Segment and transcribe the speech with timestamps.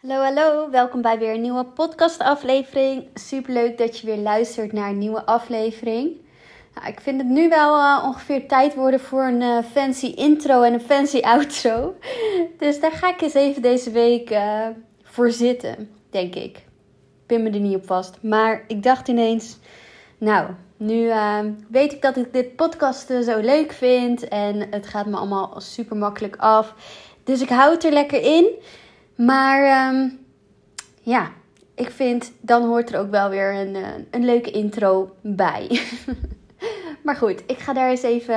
[0.00, 0.70] Hallo, hallo.
[0.70, 3.08] Welkom bij weer een nieuwe podcastaflevering.
[3.14, 6.10] Superleuk dat je weer luistert naar een nieuwe aflevering.
[6.74, 10.62] Nou, ik vind het nu wel uh, ongeveer tijd worden voor een uh, fancy intro
[10.62, 11.94] en een fancy outro.
[12.58, 14.66] Dus daar ga ik eens even deze week uh,
[15.02, 16.64] voor zitten, denk ik.
[17.26, 18.22] Pin me er niet op vast.
[18.22, 19.58] Maar ik dacht ineens,
[20.18, 21.10] nou, nu
[21.68, 24.28] weet ik dat ik dit podcasten zo leuk vind.
[24.28, 26.74] En het gaat me allemaal super makkelijk af.
[27.24, 28.46] Dus ik hou het er lekker in.
[29.16, 30.18] Maar um,
[31.02, 31.30] ja,
[31.74, 33.76] ik vind dan hoort er ook wel weer een,
[34.10, 35.80] een leuke intro bij.
[37.04, 38.36] maar goed, ik ga daar eens even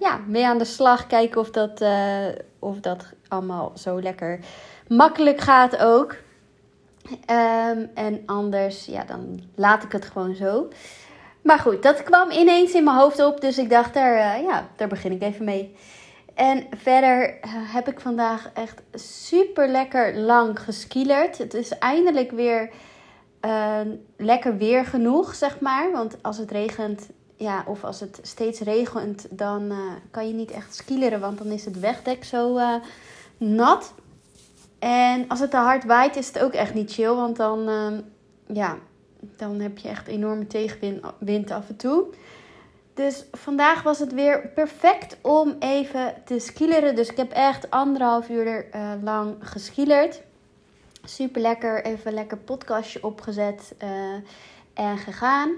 [0.00, 1.06] ja, mee aan de slag.
[1.06, 2.26] Kijken of dat, uh,
[2.58, 4.38] of dat allemaal zo lekker
[4.88, 6.16] makkelijk gaat ook.
[7.10, 10.68] Um, en anders, ja, dan laat ik het gewoon zo.
[11.42, 13.40] Maar goed, dat kwam ineens in mijn hoofd op.
[13.40, 15.76] Dus ik dacht, daar, uh, ja, daar begin ik even mee.
[16.34, 21.38] En verder eh, heb ik vandaag echt super lekker lang geskielerd.
[21.38, 22.70] Het is eindelijk weer
[23.44, 23.80] uh,
[24.16, 25.92] lekker weer genoeg, zeg maar.
[25.92, 29.78] Want als het regent, ja, of als het steeds regent, dan uh,
[30.10, 31.20] kan je niet echt skileren.
[31.20, 32.58] Want dan is het wegdek zo
[33.36, 33.94] nat.
[34.78, 37.14] En als het te hard waait, is het ook echt niet chill.
[37.14, 37.68] Want dan,
[38.46, 38.78] ja,
[39.36, 42.04] dan heb je echt enorme tegenwind af en toe.
[43.00, 46.94] Dus vandaag was het weer perfect om even te skileren.
[46.94, 50.22] Dus ik heb echt anderhalf uur uh, lang geskielerd.
[51.04, 53.90] Super lekker, even lekker podcastje opgezet uh,
[54.74, 55.52] en gegaan.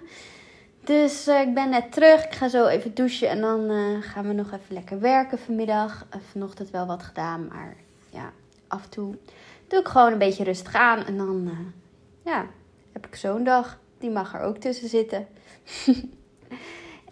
[0.85, 2.25] Dus uh, ik ben net terug.
[2.25, 3.71] Ik ga zo even douchen en dan
[4.03, 6.07] gaan we nog even lekker werken vanmiddag.
[6.31, 7.77] Vanochtend wel wat gedaan, maar
[8.11, 8.33] ja,
[8.69, 9.17] af en toe
[9.69, 11.05] doe ik gewoon een beetje rustig aan.
[11.05, 11.51] En dan
[12.25, 12.47] ja,
[12.93, 13.79] heb ik zo'n dag.
[13.99, 15.27] Die mag er ook tussen zitten.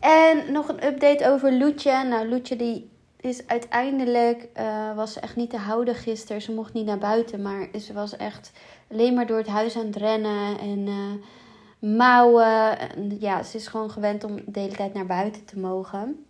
[0.00, 2.04] En nog een update over Loetje.
[2.04, 6.42] Nou, Loetje die is uiteindelijk, uh, was echt niet te houden gisteren.
[6.42, 8.52] Ze mocht niet naar buiten, maar ze was echt
[8.90, 12.78] alleen maar door het huis aan het rennen en uh, mouwen.
[12.78, 16.24] En, ja, ze is gewoon gewend om de hele tijd naar buiten te mogen.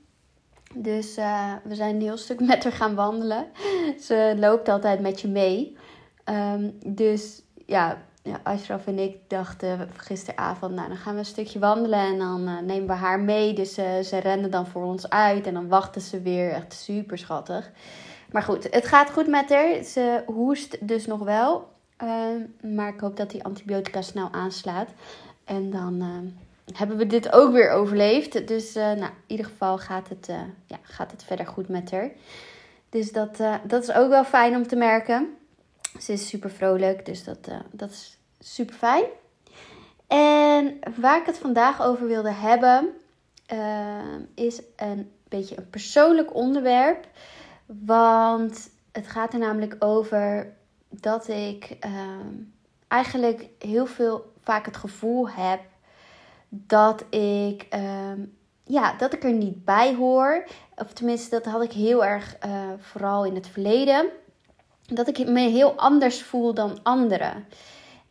[0.75, 3.47] Dus uh, we zijn een heel stuk met haar gaan wandelen.
[4.00, 5.77] Ze loopt altijd met je mee.
[6.25, 11.58] Um, dus ja, ja, Ashraf en ik dachten gisteravond, nou dan gaan we een stukje
[11.58, 13.53] wandelen en dan uh, nemen we haar mee.
[13.53, 16.50] Dus uh, ze rennen dan voor ons uit en dan wachten ze weer.
[16.50, 17.70] Echt super schattig.
[18.31, 19.82] Maar goed, het gaat goed met haar.
[19.82, 21.69] Ze hoest dus nog wel.
[22.03, 24.88] Uh, maar ik hoop dat die antibiotica snel aanslaat.
[25.44, 26.02] En dan
[26.75, 28.48] hebben we dit ook weer overleefd.
[28.48, 30.26] Dus nou, in ieder geval gaat het,
[30.66, 32.10] ja, gaat het verder goed met haar.
[32.88, 35.37] Dus dat, dat is ook wel fijn om te merken.
[35.99, 39.05] Ze is super vrolijk, dus dat, uh, dat is super fijn.
[40.06, 42.89] En waar ik het vandaag over wilde hebben,
[43.53, 43.99] uh,
[44.34, 47.06] is een beetje een persoonlijk onderwerp.
[47.67, 50.53] Want het gaat er namelijk over
[50.89, 51.91] dat ik uh,
[52.89, 55.61] eigenlijk heel veel vaak het gevoel heb
[56.49, 57.67] dat ik,
[58.65, 60.45] ja, dat ik er niet bij hoor.
[60.77, 62.37] Of tenminste, dat had ik heel erg
[62.79, 64.11] vooral in het verleden
[64.91, 67.47] dat ik me heel anders voel dan anderen.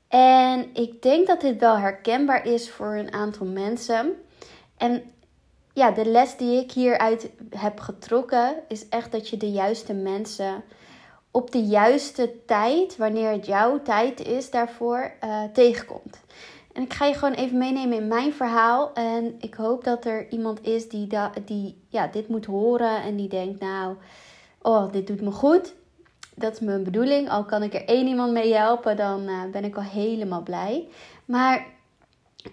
[0.08, 4.14] En ik denk dat dit wel herkenbaar is voor een aantal mensen.
[4.78, 5.04] En
[5.74, 10.64] ja, de les die ik hieruit heb getrokken is echt dat je de juiste mensen
[11.32, 16.20] op de juiste tijd, wanneer het jouw tijd is daarvoor, uh, tegenkomt.
[16.74, 18.94] En ik ga je gewoon even meenemen in mijn verhaal.
[18.94, 21.08] En ik hoop dat er iemand is die,
[21.46, 23.96] die ja, dit moet horen en die denkt, nou,
[24.62, 25.74] oh, dit doet me goed
[26.40, 27.30] dat is mijn bedoeling.
[27.30, 30.88] Al kan ik er één iemand mee helpen, dan uh, ben ik al helemaal blij.
[31.26, 31.66] Maar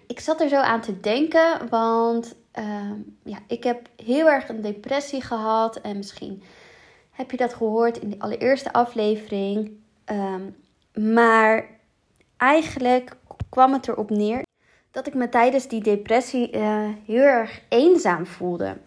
[0.07, 2.91] ik zat er zo aan te denken, want uh,
[3.23, 5.75] ja, ik heb heel erg een depressie gehad.
[5.75, 6.43] En misschien
[7.11, 9.71] heb je dat gehoord in de allereerste aflevering.
[10.05, 10.55] Um,
[11.13, 11.65] maar
[12.37, 13.15] eigenlijk
[13.49, 14.45] kwam het erop neer
[14.91, 18.77] dat ik me tijdens die depressie uh, heel erg eenzaam voelde.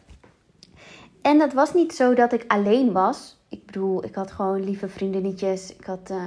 [1.23, 4.89] En dat was niet zo dat ik alleen was ik bedoel, ik had gewoon lieve
[4.89, 5.77] vriendinnetjes.
[5.77, 6.25] Ik had uh,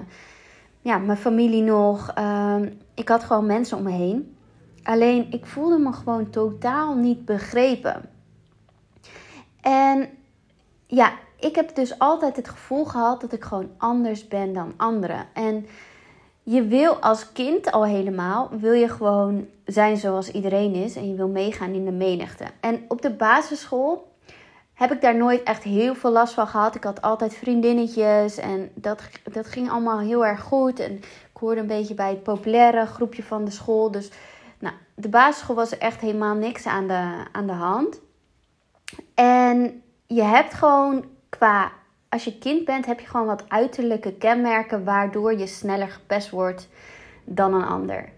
[0.81, 2.13] ja, mijn familie nog.
[2.17, 2.61] Uh,
[2.93, 4.35] ik had gewoon mensen om me heen.
[4.83, 8.09] Alleen ik voelde me gewoon totaal niet begrepen.
[9.61, 10.09] En
[10.87, 15.25] ja, ik heb dus altijd het gevoel gehad dat ik gewoon anders ben dan anderen.
[15.33, 15.65] En
[16.43, 20.95] je wil als kind al helemaal, wil je gewoon zijn zoals iedereen is.
[20.95, 22.45] En je wil meegaan in de menigte.
[22.59, 24.12] En op de basisschool
[24.73, 26.75] heb ik daar nooit echt heel veel last van gehad.
[26.75, 30.79] Ik had altijd vriendinnetjes en dat, dat ging allemaal heel erg goed.
[30.79, 30.95] En
[31.33, 33.91] ik hoorde een beetje bij het populaire groepje van de school.
[33.91, 34.11] Dus
[34.59, 37.99] nou, de basisschool was er echt helemaal niks aan de, aan de hand.
[39.13, 41.71] En je hebt gewoon qua
[42.13, 46.69] als je kind bent, heb je gewoon wat uiterlijke kenmerken waardoor je sneller gepest wordt
[47.25, 48.09] dan een ander.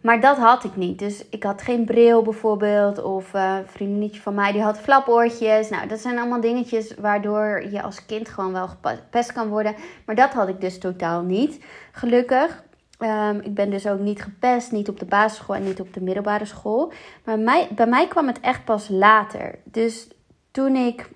[0.00, 0.98] Maar dat had ik niet.
[0.98, 3.02] Dus ik had geen bril bijvoorbeeld.
[3.02, 5.68] Of uh, een vriendinnetje van mij die had flapoortjes.
[5.68, 9.74] Nou, dat zijn allemaal dingetjes waardoor je als kind gewoon wel gepest kan worden.
[10.06, 11.64] Maar dat had ik dus totaal niet.
[11.92, 12.64] Gelukkig.
[12.98, 16.02] Um, ik ben dus ook niet gepest, niet op de basisschool en niet op de
[16.02, 16.92] middelbare school.
[17.24, 19.58] Maar bij mij kwam het echt pas later.
[19.64, 20.08] Dus
[20.50, 21.10] toen ik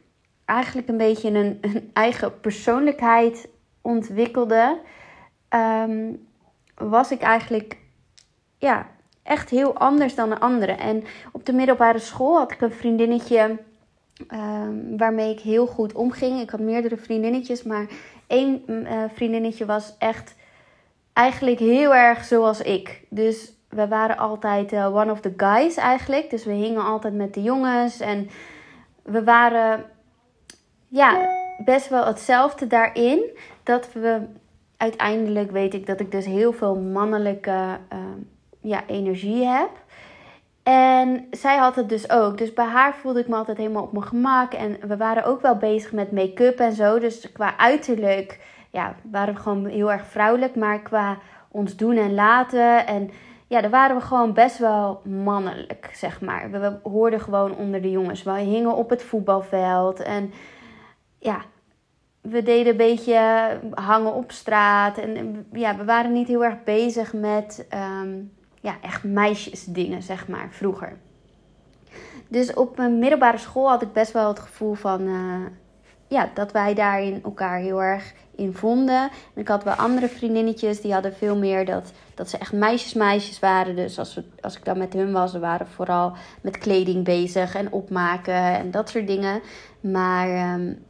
[0.45, 3.49] eigenlijk een beetje een, een eigen persoonlijkheid
[3.81, 4.79] ontwikkelde,
[5.51, 6.27] um,
[6.75, 7.77] was ik eigenlijk
[8.65, 8.87] ja,
[9.23, 10.79] echt heel anders dan de anderen.
[10.79, 13.59] En op de middelbare school had ik een vriendinnetje
[14.33, 16.41] um, waarmee ik heel goed omging.
[16.41, 17.87] Ik had meerdere vriendinnetjes, maar
[18.27, 20.35] één uh, vriendinnetje was echt
[21.13, 23.03] eigenlijk heel erg zoals ik.
[23.09, 26.31] Dus we waren altijd uh, one of the guys eigenlijk.
[26.31, 28.29] Dus we hingen altijd met de jongens en
[29.03, 29.85] we waren
[30.89, 31.29] ja,
[31.65, 33.23] best wel hetzelfde daarin.
[33.63, 34.21] Dat we
[34.77, 37.99] uiteindelijk weet ik dat ik dus heel veel mannelijke uh,
[38.65, 39.71] ja, energie heb.
[40.63, 42.39] En zij had het dus ook.
[42.39, 44.53] Dus bij haar voelde ik me altijd helemaal op mijn gemak.
[44.53, 46.99] En we waren ook wel bezig met make-up en zo.
[46.99, 48.41] Dus qua uiterlijk
[48.71, 50.57] ja, waren we gewoon heel erg vrouwelijk.
[50.57, 51.19] Maar qua
[51.49, 52.87] ons doen en laten.
[52.87, 53.11] En
[53.47, 56.51] ja, daar waren we gewoon best wel mannelijk, zeg maar.
[56.51, 58.23] We, hoorden gewoon onder de jongens.
[58.23, 60.01] We hingen op het voetbalveld.
[60.01, 60.33] En
[61.19, 61.41] ja,
[62.21, 63.19] we deden een beetje
[63.75, 64.99] hangen op straat.
[64.99, 67.67] En ja, we waren niet heel erg bezig met
[68.03, 68.34] um,
[68.65, 70.97] ja, echt meisjesdingen, zeg maar, vroeger.
[72.29, 75.01] Dus op mijn middelbare school had ik best wel het gevoel van...
[75.01, 75.47] Uh,
[76.09, 79.03] ja, dat wij daarin elkaar heel erg in vonden.
[79.35, 82.95] En ik had wel andere vriendinnetjes die hadden veel meer dat, dat ze echt meisjes
[82.95, 83.77] meisjes waren.
[83.77, 87.55] Dus als, we, als ik dan met hun was, we waren vooral met kleding bezig
[87.55, 89.41] en opmaken en dat soort dingen.
[89.81, 90.85] Maar um,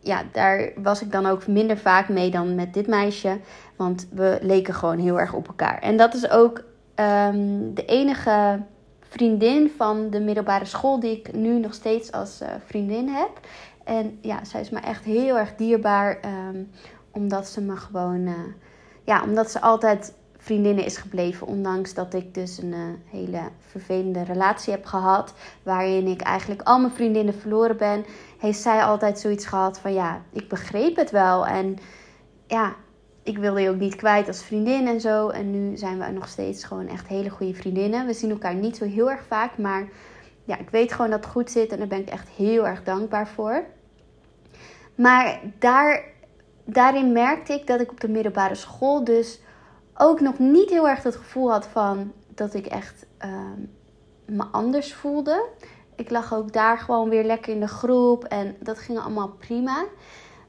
[0.00, 3.38] ja, daar was ik dan ook minder vaak mee dan met dit meisje.
[3.76, 5.78] Want we leken gewoon heel erg op elkaar.
[5.78, 6.70] En dat is ook
[7.02, 8.62] um, de enige
[9.00, 13.40] vriendin van de middelbare school die ik nu nog steeds als uh, vriendin heb.
[13.84, 16.18] En ja, zij is me echt heel erg dierbaar.
[16.48, 16.70] Um,
[17.12, 18.26] omdat ze me gewoon.
[18.26, 18.34] Uh,
[19.04, 21.46] ja, omdat ze altijd vriendinnen is gebleven.
[21.46, 22.78] Ondanks dat ik dus een uh,
[23.10, 25.34] hele vervelende relatie heb gehad.
[25.62, 28.04] Waarin ik eigenlijk al mijn vriendinnen verloren ben.
[28.38, 31.46] Heeft zij altijd zoiets gehad van ja, ik begreep het wel.
[31.46, 31.76] En
[32.46, 32.74] ja,
[33.22, 35.28] ik wilde je ook niet kwijt als vriendin en zo.
[35.28, 38.06] En nu zijn we nog steeds gewoon echt hele goede vriendinnen.
[38.06, 39.58] We zien elkaar niet zo heel erg vaak.
[39.58, 39.88] Maar
[40.44, 41.72] ja, ik weet gewoon dat het goed zit.
[41.72, 43.64] En daar ben ik echt heel erg dankbaar voor.
[44.94, 46.04] Maar daar,
[46.64, 49.40] daarin merkte ik dat ik op de middelbare school dus
[49.94, 53.30] ook nog niet heel erg het gevoel had van dat ik echt uh,
[54.24, 55.48] me anders voelde.
[55.96, 59.84] Ik lag ook daar gewoon weer lekker in de groep en dat ging allemaal prima.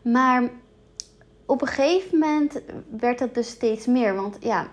[0.02, 0.50] Maar
[1.46, 2.62] op een gegeven moment
[2.98, 4.16] werd dat dus steeds meer.
[4.16, 4.68] Want ja,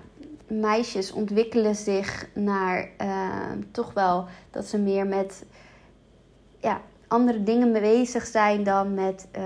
[0.46, 3.28] meisjes ontwikkelen zich naar uh,
[3.70, 5.44] toch wel dat ze meer met
[6.58, 9.42] ja, andere dingen bezig zijn dan met uh,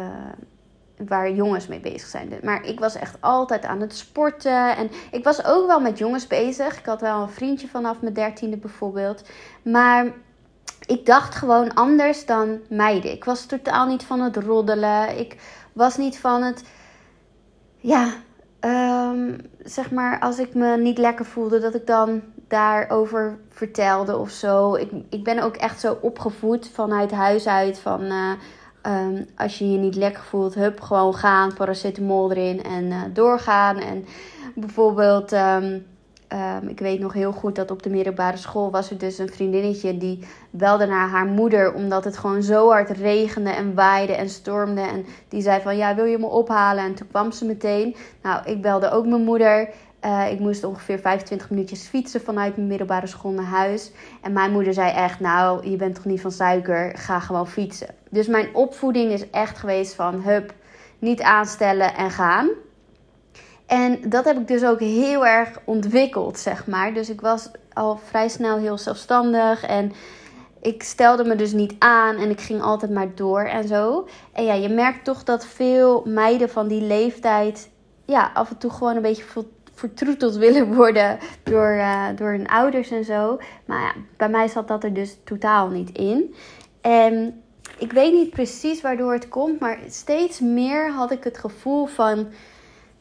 [1.08, 2.38] waar jongens mee bezig zijn.
[2.42, 4.76] Maar ik was echt altijd aan het sporten.
[4.76, 6.78] En ik was ook wel met jongens bezig.
[6.78, 9.28] Ik had wel een vriendje vanaf mijn dertiende bijvoorbeeld.
[9.62, 10.06] Maar
[10.86, 13.12] ik dacht gewoon anders dan meiden.
[13.12, 15.18] Ik was totaal niet van het roddelen.
[15.18, 15.36] Ik
[15.72, 16.64] was niet van het.
[17.86, 18.12] Ja,
[18.60, 24.30] um, zeg maar, als ik me niet lekker voelde, dat ik dan daarover vertelde of
[24.30, 24.74] zo.
[24.74, 28.02] Ik, ik ben ook echt zo opgevoed vanuit huis uit van.
[28.02, 28.30] Uh,
[28.86, 33.76] um, als je je niet lekker voelt, hup, gewoon gaan, paracetamol erin en uh, doorgaan.
[33.76, 34.04] En
[34.54, 35.86] bijvoorbeeld, um,
[36.34, 39.32] um, ik weet nog heel goed dat op de middelbare school was er dus een
[39.32, 40.18] vriendinnetje die
[40.50, 44.80] belde naar haar moeder omdat het gewoon zo hard regende en waaide en stormde.
[44.80, 46.84] En die zei van, ja, wil je me ophalen?
[46.84, 47.96] En toen kwam ze meteen.
[48.22, 49.68] Nou, ik belde ook mijn moeder.
[50.04, 53.90] Uh, ik moest ongeveer 25 minuutjes fietsen vanuit mijn middelbare school naar huis.
[54.22, 57.94] En mijn moeder zei echt, nou, je bent toch niet van suiker, ga gewoon fietsen.
[58.10, 60.54] Dus mijn opvoeding is echt geweest van, hup,
[60.98, 62.48] niet aanstellen en gaan.
[63.66, 66.94] En dat heb ik dus ook heel erg ontwikkeld, zeg maar.
[66.94, 69.92] Dus ik was al vrij snel heel zelfstandig en
[70.60, 74.08] ik stelde me dus niet aan en ik ging altijd maar door en zo.
[74.32, 77.70] En ja, je merkt toch dat veel meiden van die leeftijd
[78.04, 79.44] ja, af en toe gewoon een beetje
[79.74, 83.38] vertroeteld willen worden door, uh, door hun ouders en zo.
[83.64, 86.34] Maar ja, bij mij zat dat er dus totaal niet in.
[86.80, 87.42] En
[87.78, 92.26] ik weet niet precies waardoor het komt, maar steeds meer had ik het gevoel van: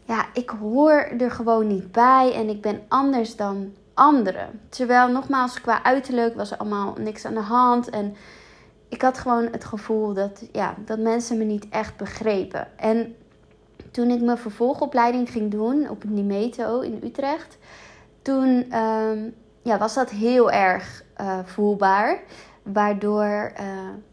[0.05, 4.60] ja, ik hoor er gewoon niet bij en ik ben anders dan anderen.
[4.69, 7.89] Terwijl, nogmaals, qua uiterlijk was er allemaal niks aan de hand.
[7.89, 8.15] En
[8.89, 12.67] ik had gewoon het gevoel dat, ja, dat mensen me niet echt begrepen.
[12.77, 13.15] En
[13.91, 17.57] toen ik mijn vervolgopleiding ging doen op het Nimeto in Utrecht,
[18.22, 19.19] toen ehm,
[19.62, 22.19] ja, was dat heel erg uh, voelbaar.
[22.63, 23.67] Waardoor uh,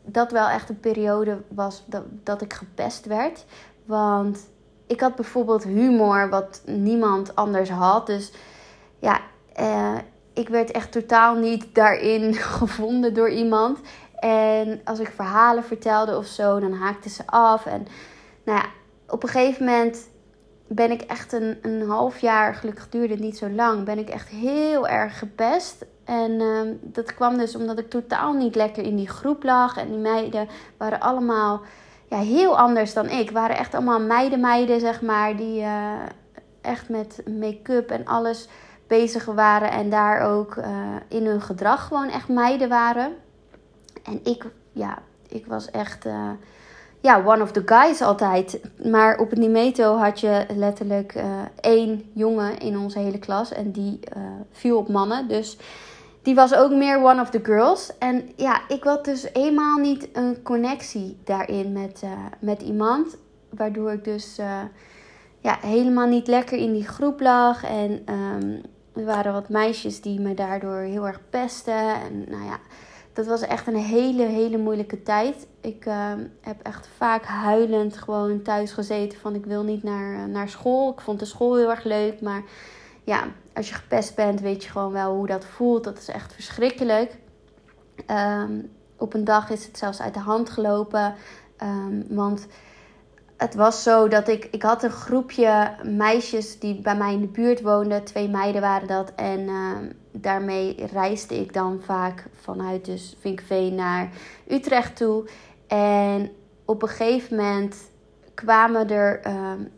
[0.04, 3.44] dat wel echt een periode was dat, dat ik gepest werd.
[3.84, 4.50] Want
[4.90, 8.06] ik had bijvoorbeeld humor wat niemand anders had.
[8.06, 8.32] Dus
[8.98, 9.20] ja,
[9.60, 9.98] uh,
[10.32, 13.78] ik werd echt totaal niet daarin gevonden door iemand.
[14.18, 17.66] En als ik verhalen vertelde of zo, dan haakte ze af.
[17.66, 17.86] En
[18.44, 18.64] nou ja,
[19.08, 20.08] op een gegeven moment
[20.66, 24.08] ben ik echt een, een half jaar, gelukkig duurde het niet zo lang, ben ik
[24.08, 25.84] echt heel erg gepest.
[26.04, 29.76] En uh, dat kwam dus omdat ik totaal niet lekker in die groep lag.
[29.76, 31.62] En die meiden waren allemaal
[32.10, 33.30] ja, heel anders dan ik.
[33.30, 35.36] Waren echt allemaal meiden-meiden, zeg maar.
[35.36, 35.92] Die uh,
[36.60, 38.48] echt met make-up en alles
[38.86, 39.70] bezig waren.
[39.70, 40.66] En daar ook uh,
[41.08, 43.12] in hun gedrag gewoon echt meiden waren.
[44.02, 44.98] En ik, ja,
[45.28, 46.30] ik was echt uh,
[47.00, 48.60] ja, one of the guys altijd.
[48.90, 51.14] Maar op het Nimeto had je letterlijk
[51.60, 53.52] één jongen in onze hele klas.
[53.52, 54.00] En die
[54.52, 55.28] viel op mannen.
[55.28, 55.58] Dus
[56.22, 57.98] die was ook meer one of the girls.
[57.98, 62.02] En ja, ik had dus eenmaal niet een connectie daarin met,
[62.38, 63.16] met iemand.
[63.50, 64.36] Waardoor ik dus
[65.40, 67.64] ja, helemaal niet lekker in die groep lag.
[67.64, 68.60] En um,
[68.94, 71.94] er waren wat meisjes die me daardoor heel erg pesten.
[71.94, 72.58] En nou ja
[73.12, 75.46] dat was echt een hele, hele moeilijke tijd.
[75.60, 80.24] Ik uh, heb echt vaak huilend gewoon thuis gezeten van ik wil niet naar, uh,
[80.24, 80.92] naar school.
[80.92, 82.42] Ik vond de school heel erg leuk, maar
[83.04, 85.84] ja, als je gepest bent weet je gewoon wel hoe dat voelt.
[85.84, 87.18] Dat is echt verschrikkelijk.
[88.06, 91.14] Um, op een dag is het zelfs uit de hand gelopen,
[91.62, 92.46] um, want
[93.36, 97.26] het was zo dat ik, ik had een groepje meisjes die bij mij in de
[97.26, 98.04] buurt woonden.
[98.04, 99.12] Twee meiden waren dat.
[99.16, 99.76] En uh,
[100.12, 104.10] daarmee reisde ik dan vaak vanuit dus Vinkveen naar
[104.48, 105.28] Utrecht toe.
[105.66, 106.30] En
[106.64, 107.76] op een gegeven moment
[108.34, 109.20] kwamen er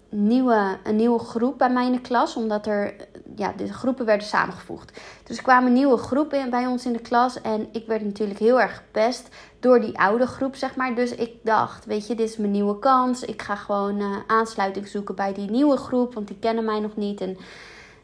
[0.08, 2.36] nieuwe, een nieuwe groep bij mij in de klas.
[2.36, 2.94] Omdat er,
[3.36, 5.00] ja, de groepen werden samengevoegd.
[5.24, 7.40] Dus er kwamen nieuwe groepen bij ons in de klas.
[7.40, 9.28] En ik werd natuurlijk heel erg gepest
[9.60, 10.94] door die oude groep, zeg maar.
[10.94, 13.22] Dus ik dacht, weet je, dit is mijn nieuwe kans.
[13.22, 16.96] Ik ga gewoon uh, aansluiting zoeken bij die nieuwe groep, want die kennen mij nog
[16.96, 17.20] niet.
[17.20, 17.36] En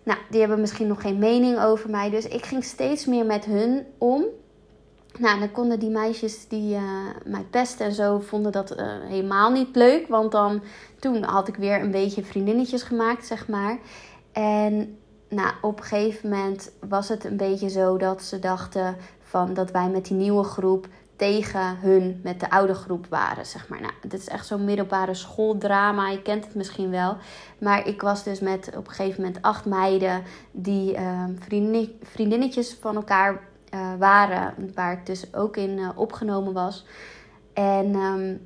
[0.03, 2.11] nou, die hebben misschien nog geen mening over mij.
[2.11, 4.25] Dus ik ging steeds meer met hun om.
[5.19, 6.83] Nou, dan konden die meisjes die uh,
[7.25, 10.09] mij pesten en zo, vonden dat uh, helemaal niet leuk.
[10.09, 10.63] Want dan,
[10.99, 13.79] toen had ik weer een beetje vriendinnetjes gemaakt, zeg maar.
[14.33, 19.55] En nou, op een gegeven moment was het een beetje zo dat ze dachten van
[19.55, 23.81] dat wij met die nieuwe groep tegen hun met de oude groep waren, zeg maar.
[23.81, 26.11] Nou, dit is echt zo'n middelbare schooldrama.
[26.11, 27.17] Je kent het misschien wel.
[27.59, 31.25] Maar ik was dus met op een gegeven moment acht meiden die uh,
[32.03, 33.41] vriendinnetjes van elkaar
[33.75, 34.55] uh, waren.
[34.75, 36.87] Waar ik dus ook in uh, opgenomen was.
[37.53, 38.41] En um,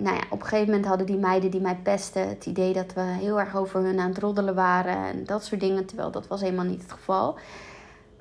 [0.00, 2.92] nou ja, op een gegeven moment hadden die meiden die mij pesten het idee dat
[2.94, 4.96] we heel erg over hun aan het roddelen waren.
[4.96, 5.86] En dat soort dingen.
[5.86, 7.38] Terwijl dat was helemaal niet het geval.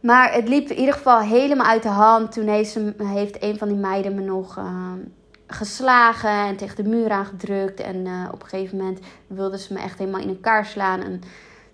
[0.02, 2.32] Maar het liep in ieder geval helemaal uit de hand.
[2.32, 4.92] Toen heeft, ze, heeft een van die meiden me nog uh,
[5.48, 7.80] geslagen en tegen de muur aangedrukt.
[7.80, 11.02] En uh, op een gegeven moment wilde ze me echt helemaal in elkaar slaan.
[11.02, 11.22] En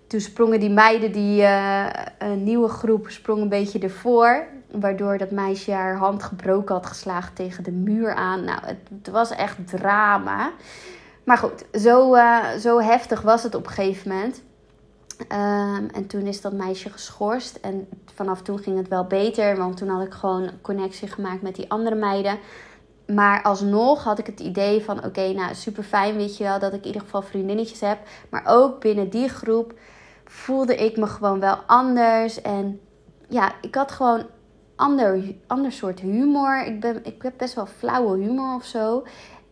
[0.06, 1.86] toen sprongen die meiden, die uh,
[2.18, 4.46] een nieuwe groep, sprong een beetje ervoor.
[4.70, 8.44] Waardoor dat meisje haar hand gebroken had geslagen tegen de muur aan.
[8.44, 10.52] Nou, het, was echt drama.
[11.24, 12.16] Maar goed, zo,
[12.58, 14.42] zo heftig was het op een gegeven moment.
[15.18, 17.56] Um, en toen is dat meisje geschorst.
[17.56, 19.56] En vanaf toen ging het wel beter.
[19.56, 22.38] Want toen had ik gewoon connectie gemaakt met die andere meiden.
[23.06, 26.72] Maar alsnog had ik het idee van: oké, nou super fijn, weet je wel, dat
[26.72, 27.98] ik in ieder geval vriendinnetjes heb.
[28.28, 29.74] Maar ook binnen die groep
[30.30, 32.40] voelde ik me gewoon wel anders.
[32.40, 32.80] En
[33.28, 34.26] ja, ik had gewoon
[34.76, 36.64] ander, ander soort humor.
[36.66, 39.04] Ik, ben, ik heb best wel flauwe humor of zo.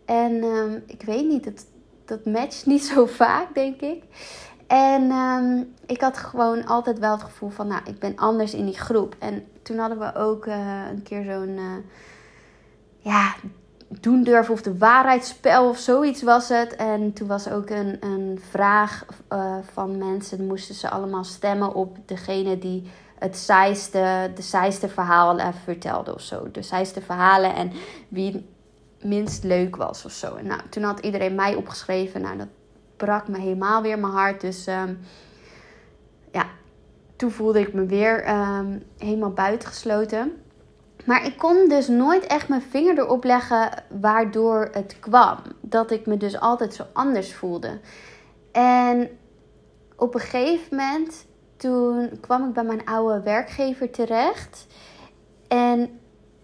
[0.05, 1.67] En um, ik weet niet, dat,
[2.05, 4.03] dat matcht niet zo vaak, denk ik.
[4.67, 8.65] En um, ik had gewoon altijd wel het gevoel van, nou, ik ben anders in
[8.65, 9.17] die groep.
[9.19, 11.77] En toen hadden we ook uh, een keer zo'n, uh,
[12.99, 13.35] ja,
[13.89, 16.77] doen durven of de waarheidsspel of zoiets was het.
[16.77, 21.99] En toen was ook een, een vraag uh, van mensen, moesten ze allemaal stemmen op
[22.07, 26.51] degene die het saaiste, de saaiste verhalen vertelde of zo.
[26.51, 27.73] De saaiste verhalen en
[28.09, 28.47] wie
[29.03, 30.35] minst leuk was of zo.
[30.35, 32.21] En nou, toen had iedereen mij opgeschreven.
[32.21, 32.49] Nou, dat
[32.97, 34.41] brak me helemaal weer mijn hart.
[34.41, 34.99] Dus um,
[36.33, 36.47] ja,
[37.17, 40.44] toen voelde ik me weer um, helemaal buitengesloten.
[41.05, 45.39] Maar ik kon dus nooit echt mijn vinger erop leggen waardoor het kwam.
[45.61, 47.81] Dat ik me dus altijd zo anders voelde.
[48.53, 49.09] En
[49.97, 54.67] op een gegeven moment, toen kwam ik bij mijn oude werkgever terecht.
[55.49, 56.01] En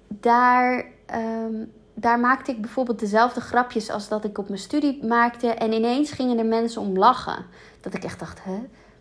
[0.08, 5.48] daar um, daar maakte ik bijvoorbeeld dezelfde grapjes als dat ik op mijn studie maakte.
[5.48, 7.46] En ineens gingen er mensen om lachen.
[7.80, 8.58] Dat ik echt dacht, hè,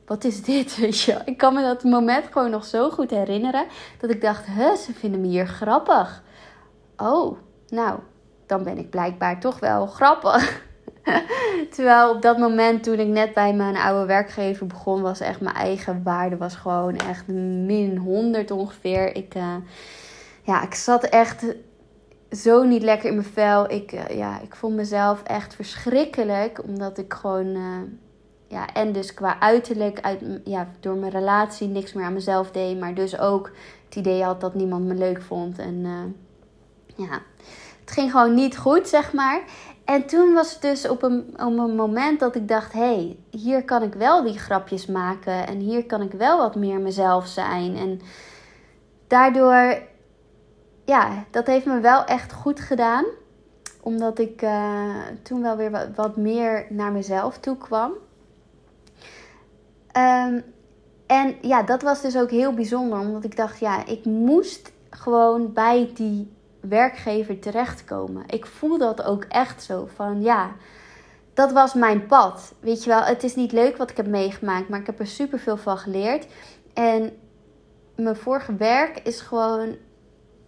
[0.10, 0.76] wat is dit?
[0.82, 1.18] Weet je?
[1.26, 3.66] Ik kan me dat moment gewoon nog zo goed herinneren.
[4.00, 6.24] Dat ik dacht, hè, ze vinden me hier grappig.
[6.98, 7.38] Oh,
[7.68, 8.00] nou,
[8.46, 10.68] dan ben ik blijkbaar toch wel grappig.
[11.76, 15.56] Terwijl op dat moment toen ik net bij mijn oude werkgever begon, was echt mijn
[15.56, 19.16] eigen waarde was gewoon echt min 100 ongeveer.
[19.16, 19.56] Ik, uh,
[20.44, 21.46] ja, ik zat echt
[22.32, 23.72] zo niet lekker in mijn vel.
[23.72, 27.82] Ik, uh, ja, ik vond mezelf echt verschrikkelijk, omdat ik gewoon, uh,
[28.50, 32.80] ja, en dus qua uiterlijk, uit, ja, door mijn relatie niks meer aan mezelf deed,
[32.80, 33.52] maar dus ook
[33.86, 35.60] het idee had dat niemand me leuk vond.
[35.60, 35.86] En
[36.96, 37.22] ja,
[37.80, 39.42] het ging gewoon niet goed, zeg maar.
[39.90, 43.18] En toen was het dus op een, op een moment dat ik dacht: hé, hey,
[43.30, 45.48] hier kan ik wel die grapjes maken.
[45.48, 47.76] En hier kan ik wel wat meer mezelf zijn.
[47.76, 48.02] En
[49.08, 49.82] daardoor,
[50.86, 53.06] ja, dat heeft me wel echt goed gedaan.
[53.82, 57.92] Omdat ik uh, toen wel weer wat, wat, meer naar mezelf toe kwam.
[59.98, 60.44] Um,
[61.08, 63.00] en ja, dat was dus ook heel bijzonder.
[63.00, 68.24] Omdat ik dacht: ja, ik moest gewoon bij die werkgever terechtkomen.
[68.28, 70.52] Ik voel dat ook echt zo van ja,
[71.34, 72.54] dat was mijn pad.
[72.60, 75.08] Weet je wel, het is niet leuk wat ik heb meegemaakt, maar ik heb er
[75.08, 76.28] super veel van geleerd.
[76.74, 77.18] En
[77.96, 79.76] mijn vorige werk is gewoon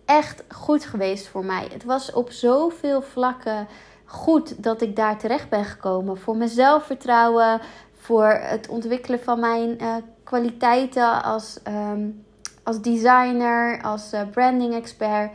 [0.06, 1.68] echt goed geweest voor mij.
[1.72, 3.68] Het was op zoveel vlakken
[4.06, 6.18] goed dat ik daar terecht ben gekomen.
[6.18, 7.62] Voor mijn zelfvertrouwen,
[8.02, 12.26] voor het ontwikkelen van mijn uh, kwaliteiten als, um,
[12.64, 15.32] als designer, als uh, branding expert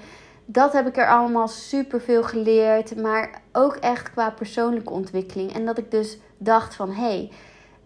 [0.47, 2.97] dat heb ik er allemaal super veel geleerd.
[2.97, 5.53] Maar ook echt qua persoonlijke ontwikkeling.
[5.53, 7.31] En dat ik dus dacht van hé, hey,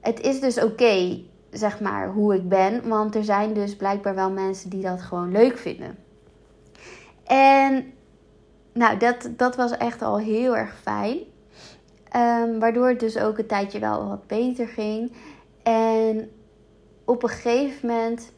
[0.00, 2.88] het is dus oké, zeg maar, hoe ik ben.
[2.88, 5.98] Want er zijn dus blijkbaar wel mensen die dat gewoon leuk vinden.
[7.24, 7.92] En
[8.72, 11.18] nou, dat, dat was echt al heel erg fijn.
[12.16, 15.12] Um, waardoor het dus ook een tijdje wel wat beter ging.
[15.62, 16.30] En
[17.04, 18.32] op een gegeven moment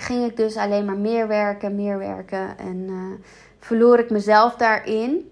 [0.00, 2.58] ging ik dus alleen maar meer werken, meer werken.
[2.58, 3.12] En uh,
[3.58, 5.30] verloor ik mezelf daarin.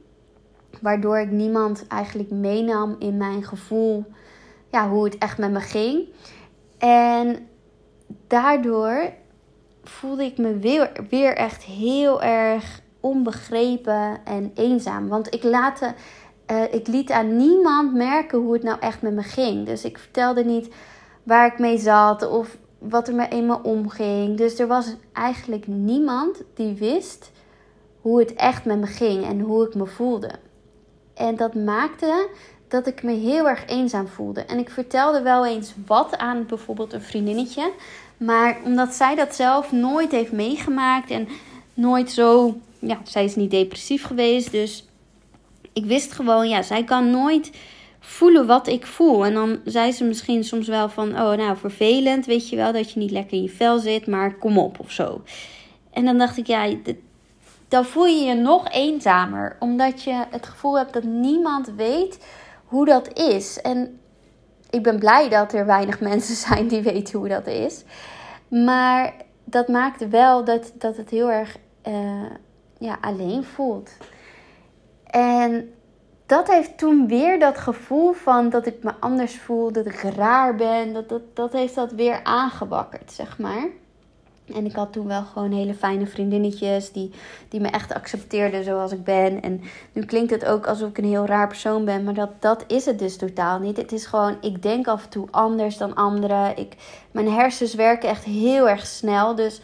[0.80, 4.04] Waardoor ik niemand eigenlijk meenam in mijn gevoel.
[4.70, 6.08] Ja, hoe het echt met me ging.
[6.78, 7.48] En
[8.26, 9.12] daardoor
[9.84, 15.08] voelde ik me weer, weer echt heel erg onbegrepen en eenzaam.
[15.08, 15.94] Want ik, laat,
[16.50, 19.66] uh, ik liet aan niemand merken hoe het nou echt met me ging.
[19.66, 20.68] Dus ik vertelde niet
[21.22, 24.36] waar ik mee zat of wat er me in me omging.
[24.36, 27.30] Dus er was eigenlijk niemand die wist
[28.00, 30.30] hoe het echt met me ging en hoe ik me voelde.
[31.14, 32.28] En dat maakte
[32.68, 34.44] dat ik me heel erg eenzaam voelde.
[34.44, 37.72] En ik vertelde wel eens wat aan bijvoorbeeld een vriendinnetje.
[38.16, 41.28] Maar omdat zij dat zelf nooit heeft meegemaakt en
[41.74, 42.54] nooit zo.
[42.78, 44.50] Ja, zij is niet depressief geweest.
[44.50, 44.87] Dus
[45.72, 47.50] ik wist gewoon, ja, zij kan nooit
[48.00, 49.24] voelen wat ik voel.
[49.24, 52.92] En dan zei ze misschien soms wel van, oh nou vervelend, weet je wel, dat
[52.92, 55.22] je niet lekker in je vel zit, maar kom op of zo.
[55.90, 56.68] En dan dacht ik, ja,
[57.68, 62.26] dan voel je je nog eenzamer, omdat je het gevoel hebt dat niemand weet
[62.64, 63.60] hoe dat is.
[63.60, 64.00] En
[64.70, 67.84] ik ben blij dat er weinig mensen zijn die weten hoe dat is.
[68.48, 71.56] Maar dat maakt wel dat, dat het heel erg
[71.88, 72.30] uh,
[72.78, 73.90] ja, alleen voelt.
[75.10, 75.74] En
[76.26, 80.54] dat heeft toen weer dat gevoel van dat ik me anders voel, dat ik raar
[80.54, 80.92] ben.
[80.92, 83.66] Dat, dat, dat heeft dat weer aangewakkerd, zeg maar.
[84.54, 87.10] En ik had toen wel gewoon hele fijne vriendinnetjes die,
[87.48, 89.42] die me echt accepteerden zoals ik ben.
[89.42, 89.60] En
[89.92, 92.84] nu klinkt het ook alsof ik een heel raar persoon ben, maar dat, dat is
[92.84, 93.76] het dus totaal niet.
[93.76, 96.56] Het is gewoon, ik denk af en toe anders dan anderen.
[96.56, 96.76] Ik,
[97.10, 99.34] mijn hersens werken echt heel erg snel.
[99.34, 99.60] Dus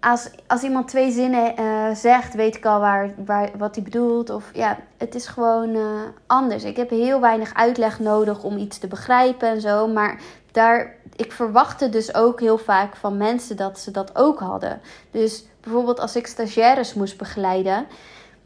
[0.00, 4.30] als, als iemand twee zinnen uh, zegt, weet ik al waar, waar, wat hij bedoelt.
[4.30, 6.64] Of ja, het is gewoon uh, anders.
[6.64, 9.88] Ik heb heel weinig uitleg nodig om iets te begrijpen en zo.
[9.88, 10.20] Maar
[10.52, 14.80] daar, ik verwachtte dus ook heel vaak van mensen dat ze dat ook hadden.
[15.10, 17.86] Dus bijvoorbeeld als ik stagiaires moest begeleiden.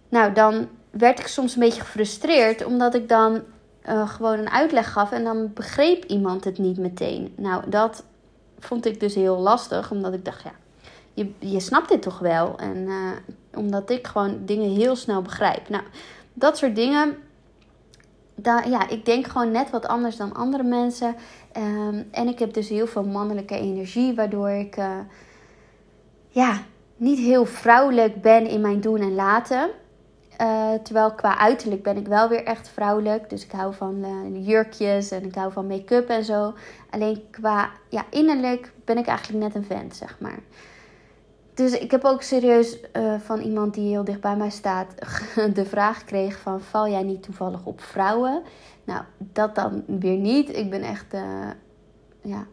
[0.08, 2.64] Nou, dan werd ik soms een beetje gefrustreerd.
[2.64, 3.42] Omdat ik dan
[3.88, 5.12] uh, gewoon een uitleg gaf.
[5.12, 7.32] En dan begreep iemand het niet meteen.
[7.36, 8.04] Nou, dat
[8.58, 9.90] vond ik dus heel lastig.
[9.90, 10.52] Omdat ik dacht, ja
[11.14, 12.58] je, je snapt dit toch wel.
[12.58, 13.10] En uh,
[13.54, 15.68] omdat ik gewoon dingen heel snel begrijp.
[15.68, 15.82] Nou,
[16.32, 17.16] dat soort dingen.
[18.34, 21.14] Daar, ja, ik denk gewoon net wat anders dan andere mensen.
[21.56, 24.98] Um, en ik heb dus heel veel mannelijke energie, waardoor ik uh,
[26.28, 26.62] ja,
[26.96, 29.70] niet heel vrouwelijk ben in mijn doen en laten.
[30.40, 33.30] Uh, terwijl qua uiterlijk ben ik wel weer echt vrouwelijk.
[33.30, 34.04] Dus ik hou van
[34.42, 36.54] jurkjes en ik hou van make-up en zo.
[36.90, 40.38] Alleen qua ja, innerlijk ben ik eigenlijk net een vent, zeg maar.
[41.54, 44.94] Dus ik heb ook serieus uh, van iemand die heel dicht bij mij staat
[45.54, 48.42] de vraag gekregen van val jij niet toevallig op vrouwen?
[48.84, 50.56] Nou, dat dan weer niet.
[50.56, 51.50] Ik ben echt uh,
[52.20, 52.46] ja,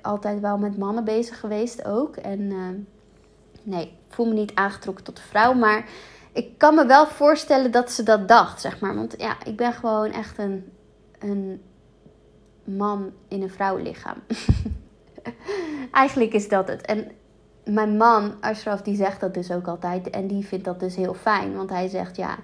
[0.00, 2.16] altijd wel met mannen bezig geweest ook.
[2.16, 2.66] En uh,
[3.62, 5.52] nee, voel me niet aangetrokken tot de vrouw.
[5.52, 5.88] Maar
[6.32, 8.94] ik kan me wel voorstellen dat ze dat dacht, zeg maar.
[8.94, 10.72] Want ja, ik ben gewoon echt een,
[11.18, 11.62] een
[12.64, 14.16] man in een vrouwenlichaam.
[15.92, 16.82] Eigenlijk is dat het.
[16.82, 17.10] En
[17.68, 20.10] mijn man, Ashraf, die zegt dat dus ook altijd.
[20.10, 21.56] En die vindt dat dus heel fijn.
[21.56, 22.38] Want hij zegt, ja,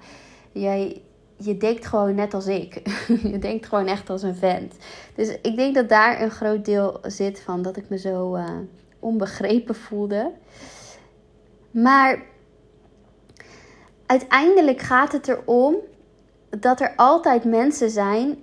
[0.53, 1.03] jij,
[1.37, 2.83] je denkt gewoon net als ik.
[3.33, 4.75] je denkt gewoon echt als een vent.
[5.15, 8.51] Dus ik denk dat daar een groot deel zit van dat ik me zo uh,
[8.99, 10.31] onbegrepen voelde.
[11.71, 12.23] Maar
[14.07, 15.77] uiteindelijk gaat het erom
[16.59, 18.37] dat er altijd mensen zijn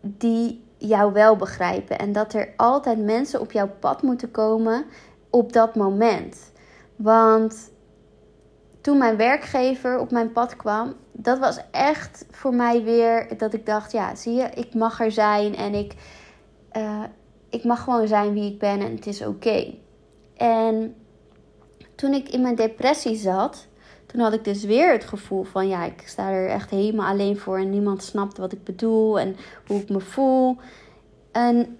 [0.00, 1.98] die jou wel begrijpen.
[1.98, 4.84] En dat er altijd mensen op jouw pad moeten komen
[5.30, 6.52] op dat moment.
[6.96, 7.70] Want
[8.80, 13.66] toen mijn werkgever op mijn pad kwam, dat was echt voor mij weer dat ik
[13.66, 15.94] dacht: ja, zie je, ik mag er zijn en ik,
[16.76, 17.02] uh,
[17.48, 19.74] ik mag gewoon zijn wie ik ben en het is oké.
[20.36, 20.94] En
[21.94, 23.66] toen ik in mijn depressie zat,
[24.06, 27.38] toen had ik dus weer het gevoel van: ja, ik sta er echt helemaal alleen
[27.38, 29.36] voor en niemand snapt wat ik bedoel en
[29.66, 30.56] hoe ik me voel.
[31.32, 31.78] En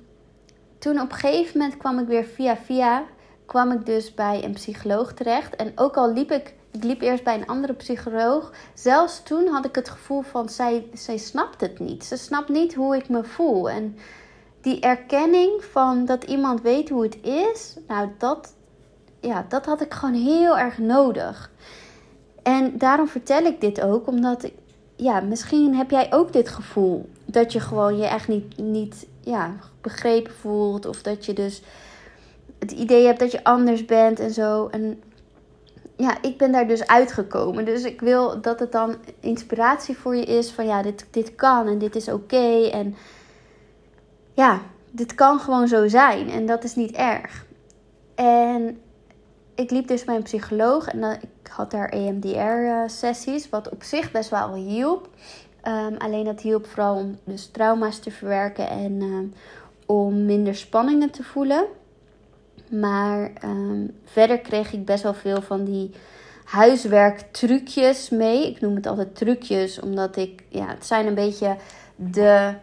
[0.78, 3.04] toen op een gegeven moment kwam ik weer via via
[3.48, 5.56] kwam ik dus bij een psycholoog terecht.
[5.56, 9.64] En ook al liep ik, ik liep eerst bij een andere psycholoog, zelfs toen had
[9.64, 12.04] ik het gevoel van zij, zij snapt het niet.
[12.04, 13.70] Ze snapt niet hoe ik me voel.
[13.70, 13.96] En
[14.60, 18.54] die erkenning van dat iemand weet hoe het is, nou dat,
[19.20, 21.50] ja, dat had ik gewoon heel erg nodig.
[22.42, 24.50] En daarom vertel ik dit ook, omdat
[24.96, 27.08] ja, misschien heb jij ook dit gevoel.
[27.24, 30.86] Dat je gewoon je echt niet, niet ja, begrepen voelt.
[30.86, 31.62] Of dat je dus
[32.58, 34.68] het idee hebt dat je anders bent en zo.
[34.70, 35.02] En
[35.96, 37.64] ja, ik ben daar dus uitgekomen.
[37.64, 41.66] Dus ik wil dat het dan inspiratie voor je is van ja, dit, dit kan
[41.66, 42.68] en dit is oké.
[42.72, 42.94] en
[44.34, 47.46] ja, dit kan gewoon zo zijn en dat is niet erg.
[48.14, 48.80] En
[49.54, 53.82] ik liep dus bij een psycholoog en dan, ik had daar EMDR-sessies, eh, wat op
[53.82, 55.08] zich best wel hielp.
[55.62, 59.18] Um, alleen dat hielp vooral om dus trauma's te verwerken en uh,
[59.86, 61.66] om minder spanningen te voelen.
[62.70, 65.90] Maar um, verder kreeg ik best wel veel van die
[66.44, 68.50] huiswerktrucjes mee.
[68.50, 71.56] Ik noem het altijd trucjes, omdat ik, ja, het zijn een beetje
[71.96, 72.54] de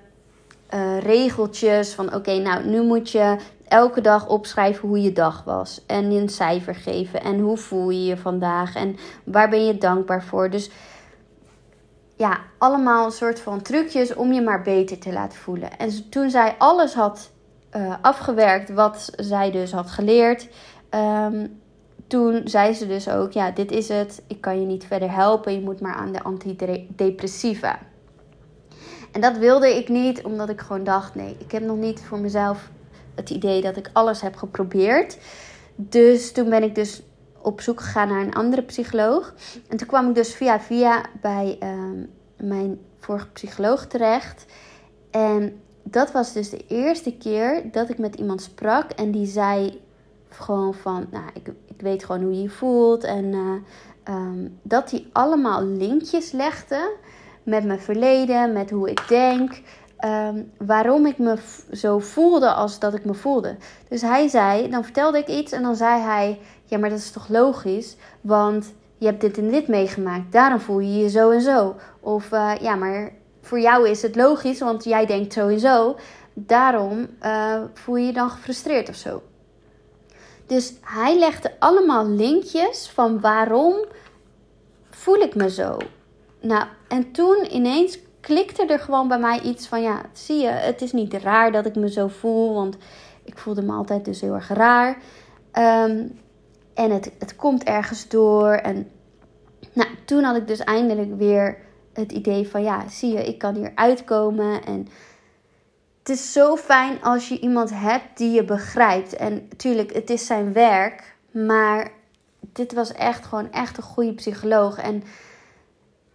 [0.73, 3.37] uh, regeltjes van: oké, nou, nu moet je
[3.67, 5.81] elke dag opschrijven hoe je dag was.
[5.85, 7.21] En een cijfer geven.
[7.21, 8.75] En hoe voel je je vandaag?
[8.75, 10.49] En waar ben je dankbaar voor?
[10.49, 10.69] Dus
[12.15, 15.77] ja, allemaal een soort van trucjes om je maar beter te laten voelen.
[15.77, 17.31] En toen zij alles had
[17.75, 20.47] uh, afgewerkt wat zij dus had geleerd.
[20.89, 21.59] Um,
[22.07, 24.23] toen zei ze dus ook: Ja, dit is het.
[24.27, 25.53] Ik kan je niet verder helpen.
[25.53, 27.79] Je moet maar aan de antidepressiva.
[29.11, 32.19] En dat wilde ik niet, omdat ik gewoon dacht: nee, ik heb nog niet voor
[32.19, 32.69] mezelf
[33.15, 35.17] het idee dat ik alles heb geprobeerd.
[35.75, 37.03] Dus toen ben ik dus
[37.41, 39.33] op zoek gegaan naar een andere psycholoog.
[39.67, 44.45] En toen kwam ik dus via via bij um, mijn vorige psycholoog terecht.
[45.11, 49.81] En dat was dus de eerste keer dat ik met iemand sprak en die zei
[50.29, 53.03] gewoon van, nou, ik, ik weet gewoon hoe je je voelt.
[53.03, 56.93] En uh, um, dat hij allemaal linkjes legde
[57.43, 59.61] met mijn verleden, met hoe ik denk.
[60.05, 61.37] Um, waarom ik me
[61.71, 63.55] zo voelde als dat ik me voelde.
[63.87, 67.11] Dus hij zei, dan vertelde ik iets en dan zei hij, ja, maar dat is
[67.11, 71.41] toch logisch, want je hebt dit en dit meegemaakt, daarom voel je je zo en
[71.41, 71.75] zo.
[71.99, 73.11] Of uh, ja, maar
[73.45, 75.95] voor jou is het logisch, want jij denkt sowieso.
[76.33, 79.21] Daarom uh, voel je je dan gefrustreerd of zo.
[80.45, 83.75] Dus hij legde allemaal linkjes van waarom
[84.89, 85.77] voel ik me zo.
[86.41, 90.81] Nou, en toen ineens klikte er gewoon bij mij iets van: ja, zie je, het
[90.81, 92.77] is niet raar dat ik me zo voel, want
[93.23, 94.97] ik voelde me altijd dus heel erg raar.
[95.53, 96.19] Um,
[96.73, 98.51] en het, het komt ergens door.
[98.51, 98.89] En
[99.73, 101.64] nou, toen had ik dus eindelijk weer
[101.95, 104.63] het idee van ja, zie je, ik kan hier uitkomen.
[104.65, 104.87] En
[105.99, 109.15] het is zo fijn als je iemand hebt die je begrijpt.
[109.15, 111.91] En natuurlijk, het is zijn werk, maar
[112.39, 114.77] dit was echt gewoon echt een goede psycholoog.
[114.77, 115.03] En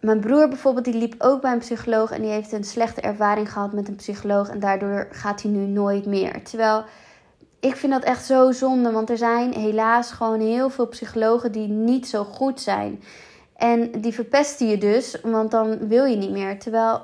[0.00, 3.52] mijn broer bijvoorbeeld, die liep ook bij een psycholoog en die heeft een slechte ervaring
[3.52, 6.42] gehad met een psycholoog en daardoor gaat hij nu nooit meer.
[6.42, 6.84] Terwijl
[7.60, 11.68] ik vind dat echt zo zonde, want er zijn helaas gewoon heel veel psychologen die
[11.68, 13.02] niet zo goed zijn.
[13.60, 16.58] En die verpesten je dus, want dan wil je niet meer.
[16.58, 17.00] Terwijl,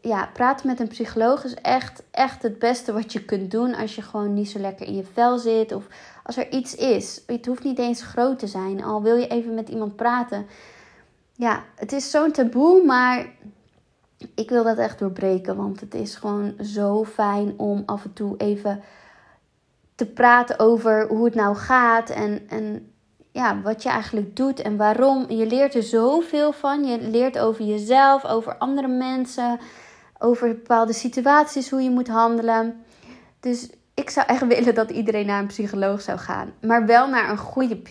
[0.00, 3.94] ja, praten met een psycholoog is echt, echt het beste wat je kunt doen als
[3.94, 5.72] je gewoon niet zo lekker in je vel zit.
[5.72, 5.86] Of
[6.22, 7.22] als er iets is.
[7.26, 8.84] Het hoeft niet eens groot te zijn.
[8.84, 10.46] Al wil je even met iemand praten.
[11.34, 13.26] Ja, het is zo'n taboe, maar
[14.34, 15.56] ik wil dat echt doorbreken.
[15.56, 18.82] Want het is gewoon zo fijn om af en toe even
[19.94, 22.10] te praten over hoe het nou gaat.
[22.10, 22.93] En, en
[23.34, 25.30] ja, wat je eigenlijk doet en waarom.
[25.30, 26.84] Je leert er zoveel van.
[26.84, 29.60] Je leert over jezelf, over andere mensen,
[30.18, 32.84] over bepaalde situaties, hoe je moet handelen.
[33.40, 36.52] Dus ik zou echt willen dat iedereen naar een psycholoog zou gaan.
[36.60, 37.82] Maar wel naar een goede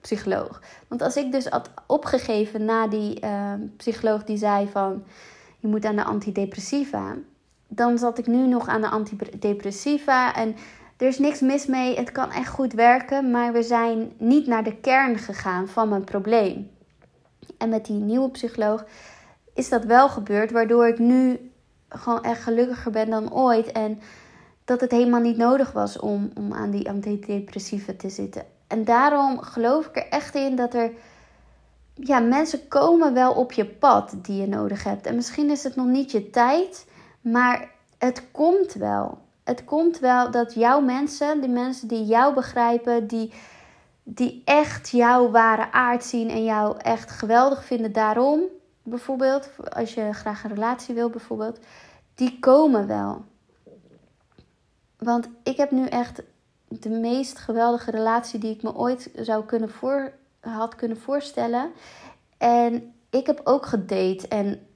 [0.00, 0.62] psycholoog.
[0.88, 5.04] Want als ik dus had opgegeven na die uh, psycholoog die zei van...
[5.58, 7.14] je moet aan de antidepressiva.
[7.68, 10.34] Dan zat ik nu nog aan de antidepressiva.
[10.34, 10.56] En
[10.96, 11.96] er is niks mis mee.
[11.96, 13.30] Het kan echt goed werken.
[13.30, 16.70] Maar we zijn niet naar de kern gegaan van mijn probleem.
[17.58, 18.84] En met die nieuwe psycholoog
[19.54, 20.50] is dat wel gebeurd.
[20.50, 21.52] Waardoor ik nu
[21.88, 23.72] gewoon echt gelukkiger ben dan ooit.
[23.72, 24.00] En
[24.64, 28.44] dat het helemaal niet nodig was om, om aan die antidepressiva te zitten.
[28.66, 30.92] En daarom geloof ik er echt in dat er.
[31.94, 35.06] Ja, mensen komen wel op je pad die je nodig hebt.
[35.06, 36.86] En misschien is het nog niet je tijd,
[37.20, 39.18] maar het komt wel.
[39.44, 43.32] Het komt wel dat jouw mensen, die mensen die jou begrijpen, die,
[44.02, 48.42] die echt jouw ware aard zien en jou echt geweldig vinden daarom,
[48.82, 51.58] bijvoorbeeld, als je graag een relatie wil, bijvoorbeeld,
[52.14, 53.24] die komen wel.
[54.98, 56.22] Want ik heb nu echt
[56.68, 61.72] de meest geweldige relatie die ik me ooit zou kunnen voor, had kunnen voorstellen.
[62.38, 64.66] En ik heb ook gedate en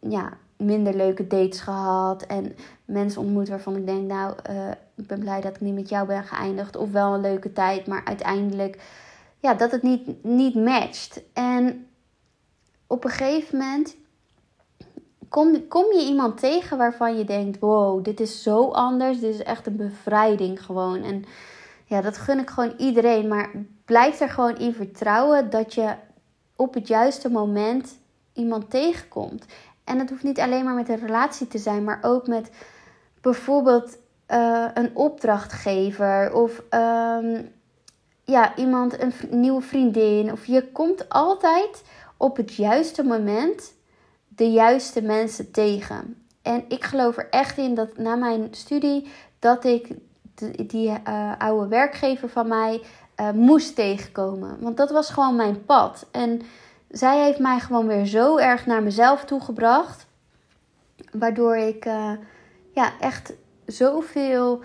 [0.00, 2.22] ja, minder leuke dates gehad.
[2.22, 5.88] En mensen ontmoet waarvan ik denk, nou, uh, ik ben blij dat ik niet met
[5.88, 6.76] jou ben geëindigd.
[6.76, 8.82] Of wel een leuke tijd, maar uiteindelijk,
[9.38, 11.22] ja, dat het niet, niet matcht.
[11.32, 11.86] En
[12.86, 13.96] op een gegeven moment
[15.28, 19.20] kom, kom je iemand tegen waarvan je denkt: wow, dit is zo anders.
[19.20, 21.02] Dit is echt een bevrijding gewoon.
[21.02, 21.24] En
[21.84, 23.28] ja, dat gun ik gewoon iedereen.
[23.28, 23.50] Maar
[23.84, 25.94] blijf er gewoon in vertrouwen dat je
[26.56, 27.98] op het juiste moment
[28.32, 29.46] iemand tegenkomt.
[29.86, 32.50] En het hoeft niet alleen maar met een relatie te zijn, maar ook met
[33.20, 33.98] bijvoorbeeld
[34.30, 37.42] uh, een opdrachtgever of ehm,
[38.24, 40.32] ja, iemand, een nieuwe vriendin.
[40.32, 41.82] Of je komt altijd
[42.16, 43.74] op het juiste moment
[44.28, 46.26] de juiste mensen tegen.
[46.42, 49.88] En ik geloof er echt in dat na mijn studie dat ik
[50.66, 52.82] die uh, oude werkgever van mij
[53.20, 54.56] uh, moest tegenkomen.
[54.60, 56.06] Want dat was gewoon mijn pad.
[56.10, 56.42] En
[56.96, 60.06] zij heeft mij gewoon weer zo erg naar mezelf toegebracht.
[61.12, 62.12] Waardoor ik uh,
[62.72, 63.32] ja, echt
[63.66, 64.62] zoveel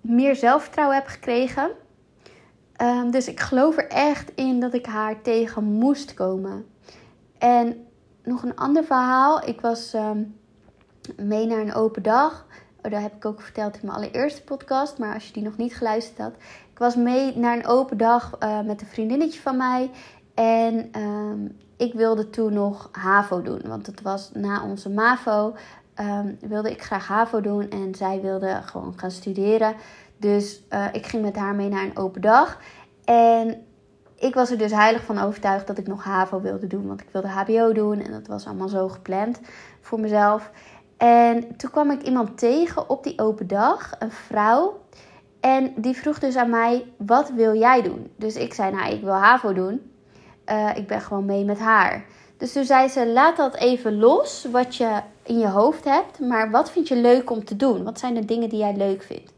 [0.00, 1.70] meer zelfvertrouwen heb gekregen.
[2.82, 6.66] Um, dus ik geloof er echt in dat ik haar tegen moest komen.
[7.38, 7.86] En
[8.22, 9.46] nog een ander verhaal.
[9.46, 10.36] Ik was um,
[11.16, 12.46] mee naar een open dag.
[12.82, 14.98] Oh, dat heb ik ook verteld in mijn allereerste podcast.
[14.98, 16.34] Maar als je die nog niet geluisterd had.
[16.72, 19.90] Ik was mee naar een open dag uh, met een vriendinnetje van mij.
[20.34, 23.60] En um, ik wilde toen nog HAVO doen.
[23.64, 25.54] Want het was na onze MAVO.
[26.00, 27.70] Um, wilde ik graag HAVO doen.
[27.70, 29.74] En zij wilde gewoon gaan studeren.
[30.16, 32.58] Dus uh, ik ging met haar mee naar een open dag.
[33.04, 33.64] En
[34.18, 36.86] ik was er dus heilig van overtuigd dat ik nog HAVO wilde doen.
[36.86, 39.40] Want ik wilde HBO doen en dat was allemaal zo gepland
[39.80, 40.50] voor mezelf.
[40.96, 44.80] En toen kwam ik iemand tegen op die open dag, een vrouw.
[45.40, 48.10] En die vroeg dus aan mij, wat wil jij doen?
[48.16, 49.93] Dus ik zei, nou, ik wil HAVO doen.
[50.50, 52.04] Uh, ik ben gewoon mee met haar.
[52.36, 56.18] Dus toen zei ze, laat dat even los, wat je in je hoofd hebt.
[56.18, 57.84] Maar wat vind je leuk om te doen?
[57.84, 59.32] Wat zijn de dingen die jij leuk vindt?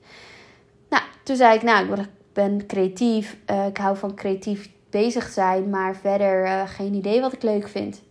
[0.88, 3.37] Nou, toen zei ik, nou, ik ben creatief.
[3.51, 7.69] Uh, ik hou van creatief bezig zijn, maar verder uh, geen idee wat ik leuk
[7.69, 8.03] vind.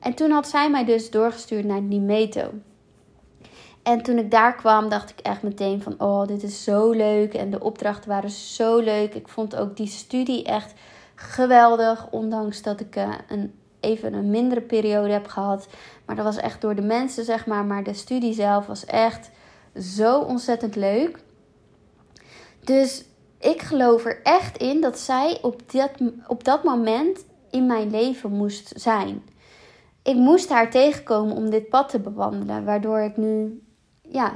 [0.00, 2.50] En toen had zij mij dus doorgestuurd naar Nimeto.
[3.82, 7.34] En toen ik daar kwam, dacht ik echt meteen van, oh, dit is zo leuk.
[7.34, 9.14] En de opdrachten waren zo leuk.
[9.14, 10.74] Ik vond ook die studie echt
[11.14, 15.68] geweldig, ondanks dat ik uh, een, even een mindere periode heb gehad.
[16.06, 17.64] Maar dat was echt door de mensen, zeg maar.
[17.64, 19.30] Maar de studie zelf was echt
[19.76, 21.18] zo ontzettend leuk.
[22.64, 23.04] Dus
[23.38, 25.90] ik geloof er echt in dat zij op dat,
[26.26, 29.22] op dat moment in mijn leven moest zijn.
[30.02, 33.62] Ik moest haar tegenkomen om dit pad te bewandelen, waardoor ik nu,
[34.02, 34.32] ja,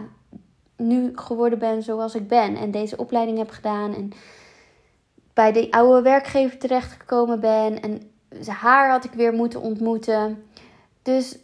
[0.76, 4.10] nu geworden ben zoals ik ben en deze opleiding heb gedaan en
[5.36, 8.10] bij de oude werkgever terechtgekomen ben en
[8.46, 10.44] haar had ik weer moeten ontmoeten.
[11.02, 11.38] Dus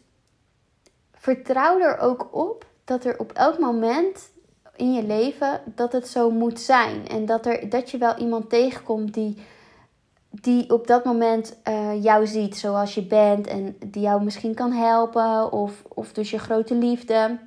[1.15, 4.31] vertrouw er ook op dat er op elk moment
[4.77, 7.09] in je leven dat het zo moet zijn.
[7.09, 9.37] En dat, er, dat je wel iemand tegenkomt die
[10.31, 14.73] die op dat moment uh, jou ziet zoals je bent en die jou misschien kan
[14.73, 17.39] helpen of, of dus je grote liefde.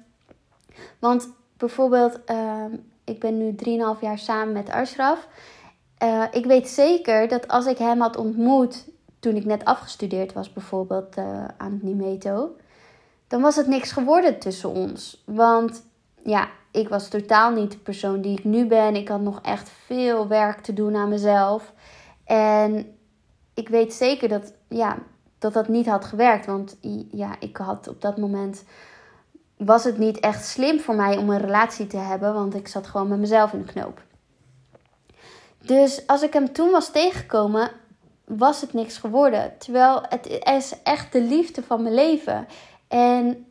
[0.99, 2.65] Want bijvoorbeeld, uh,
[3.03, 3.55] ik ben nu
[3.95, 5.27] 3,5 jaar samen met Ashraf.
[6.03, 8.87] Uh, ik weet zeker dat als ik hem had ontmoet
[9.19, 12.55] toen ik net afgestudeerd was, bijvoorbeeld uh, aan het Nimeto,
[13.27, 15.23] dan was het niks geworden tussen ons.
[15.25, 15.83] Want
[16.23, 18.95] ja, ik was totaal niet de persoon die ik nu ben.
[18.95, 21.73] Ik had nog echt veel werk te doen aan mezelf.
[22.23, 22.97] En
[23.53, 24.97] ik weet zeker dat, ja,
[25.39, 26.45] dat dat niet had gewerkt.
[26.45, 26.77] Want
[27.11, 28.63] ja, ik had op dat moment.
[29.57, 32.87] Was het niet echt slim voor mij om een relatie te hebben, want ik zat
[32.87, 34.01] gewoon met mezelf in de knoop.
[35.65, 37.71] Dus als ik hem toen was tegengekomen,
[38.25, 39.53] was het niks geworden.
[39.57, 42.47] Terwijl het is echt de liefde van mijn leven.
[42.87, 43.45] En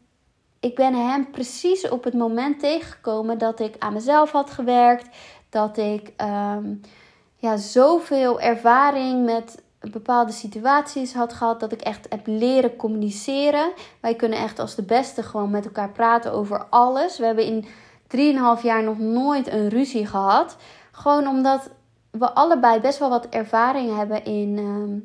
[0.60, 5.16] ik ben hem precies op het moment tegengekomen dat ik aan mezelf had gewerkt.
[5.48, 6.80] Dat ik um,
[7.36, 11.60] ja, zoveel ervaring met bepaalde situaties had gehad.
[11.60, 13.72] Dat ik echt heb leren communiceren.
[14.00, 17.18] Wij kunnen echt als de beste gewoon met elkaar praten over alles.
[17.18, 17.64] We hebben in
[18.58, 20.56] 3,5 jaar nog nooit een ruzie gehad.
[20.92, 21.70] Gewoon omdat
[22.18, 24.98] we allebei best wel wat ervaring hebben in, ehm,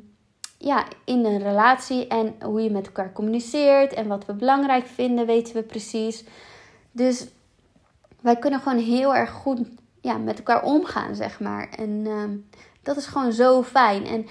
[0.68, 2.06] ja, in een relatie.
[2.06, 3.92] En hoe je met elkaar communiceert.
[3.92, 6.24] En wat we belangrijk vinden, weten we precies.
[6.92, 7.26] Dus
[8.20, 9.60] wij kunnen gewoon heel erg goed
[10.00, 11.68] ja, met elkaar omgaan, zeg maar.
[11.68, 12.36] En ehm,
[12.82, 14.06] dat is gewoon zo fijn.
[14.06, 14.26] En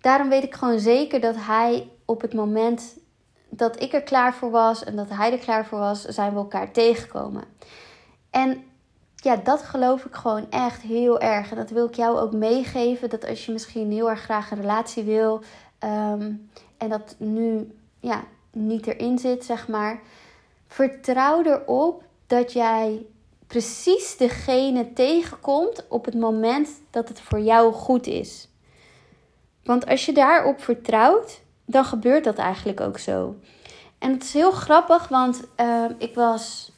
[0.00, 2.96] daarom weet ik gewoon zeker dat hij op het moment
[3.48, 6.38] dat ik er klaar voor was en dat hij er klaar voor was, zijn we
[6.38, 7.44] elkaar tegengekomen.
[8.30, 8.64] En
[9.22, 11.50] ja, dat geloof ik gewoon echt heel erg.
[11.50, 13.10] En dat wil ik jou ook meegeven.
[13.10, 15.42] Dat als je misschien heel erg graag een relatie wil.
[15.78, 16.32] Ehm,
[16.76, 20.00] en dat nu ja, niet erin zit, zeg maar.
[20.66, 23.06] Vertrouw erop dat jij
[23.46, 28.48] precies degene tegenkomt op het moment dat het voor jou goed is.
[29.64, 33.36] Want als je daarop vertrouwt, dan gebeurt dat eigenlijk ook zo.
[33.98, 36.72] En het is heel grappig, want ehm, ik was,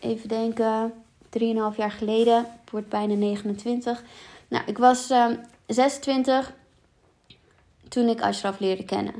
[0.00, 0.92] even denken,
[1.38, 2.36] 3,5 jaar geleden.
[2.36, 4.02] Het wordt bijna 29.
[4.48, 5.12] Nou, ik was
[5.66, 6.52] 26 ehm,
[7.88, 9.14] toen ik Ashraf leerde kennen.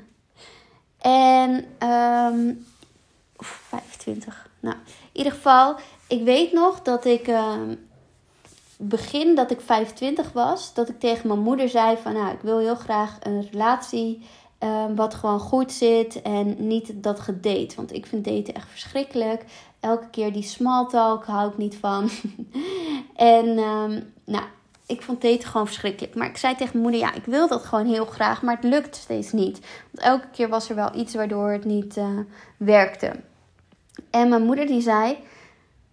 [0.98, 2.66] En um,
[3.36, 4.50] 25.
[4.60, 7.74] Nou, in ieder geval, ik weet nog dat ik ehm,
[8.76, 12.58] begin dat ik 25 was, dat ik tegen mijn moeder zei van, nou, ik wil
[12.58, 14.22] heel graag een relatie
[14.94, 17.76] wat gewoon goed zit en niet dat gedate.
[17.76, 19.44] Want ik vind daten echt verschrikkelijk
[19.80, 22.10] elke keer die small talk hou ik niet van.
[23.16, 24.44] en um, nou,
[24.86, 26.14] ik vond daten gewoon verschrikkelijk.
[26.14, 28.64] Maar ik zei tegen mijn moeder, ja, ik wil dat gewoon heel graag, maar het
[28.64, 29.60] lukt steeds niet.
[29.90, 32.18] Want elke keer was er wel iets waardoor het niet uh,
[32.56, 33.12] werkte.
[34.10, 35.18] En mijn moeder die zei,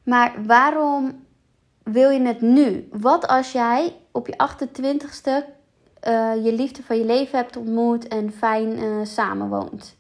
[0.04, 1.26] maar waarom
[1.84, 2.88] wil je het nu?
[2.92, 5.54] Wat als jij op je 28ste
[6.08, 9.96] uh, je liefde van je leven hebt ontmoet en fijn uh, samenwoont?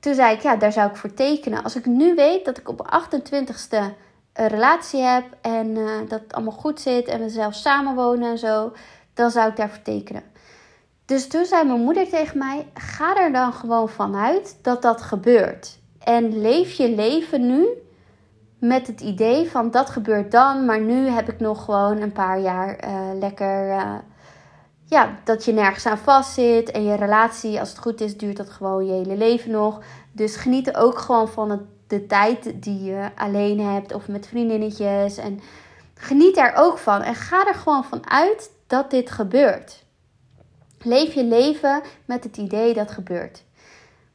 [0.00, 1.62] Toen zei ik, ja, daar zou ik voor tekenen.
[1.62, 3.78] Als ik nu weet dat ik op 28ste
[4.32, 8.38] een relatie heb en uh, dat het allemaal goed zit en we zelf samenwonen en
[8.38, 8.72] zo,
[9.14, 10.22] dan zou ik daarvoor tekenen.
[11.04, 15.78] Dus toen zei mijn moeder tegen mij: ga er dan gewoon vanuit dat dat gebeurt.
[15.98, 17.66] En leef je leven nu
[18.58, 22.40] met het idee van dat gebeurt dan, maar nu heb ik nog gewoon een paar
[22.40, 23.68] jaar uh, lekker.
[23.68, 23.94] Uh,
[24.90, 26.70] ja, dat je nergens aan vastzit.
[26.70, 29.80] En je relatie, als het goed is, duurt dat gewoon je hele leven nog.
[30.12, 34.26] Dus geniet er ook gewoon van het, de tijd die je alleen hebt of met
[34.26, 35.16] vriendinnetjes.
[35.16, 35.40] En
[35.94, 37.02] geniet daar ook van.
[37.02, 39.84] En ga er gewoon van uit dat dit gebeurt.
[40.82, 43.42] Leef je leven met het idee dat gebeurt.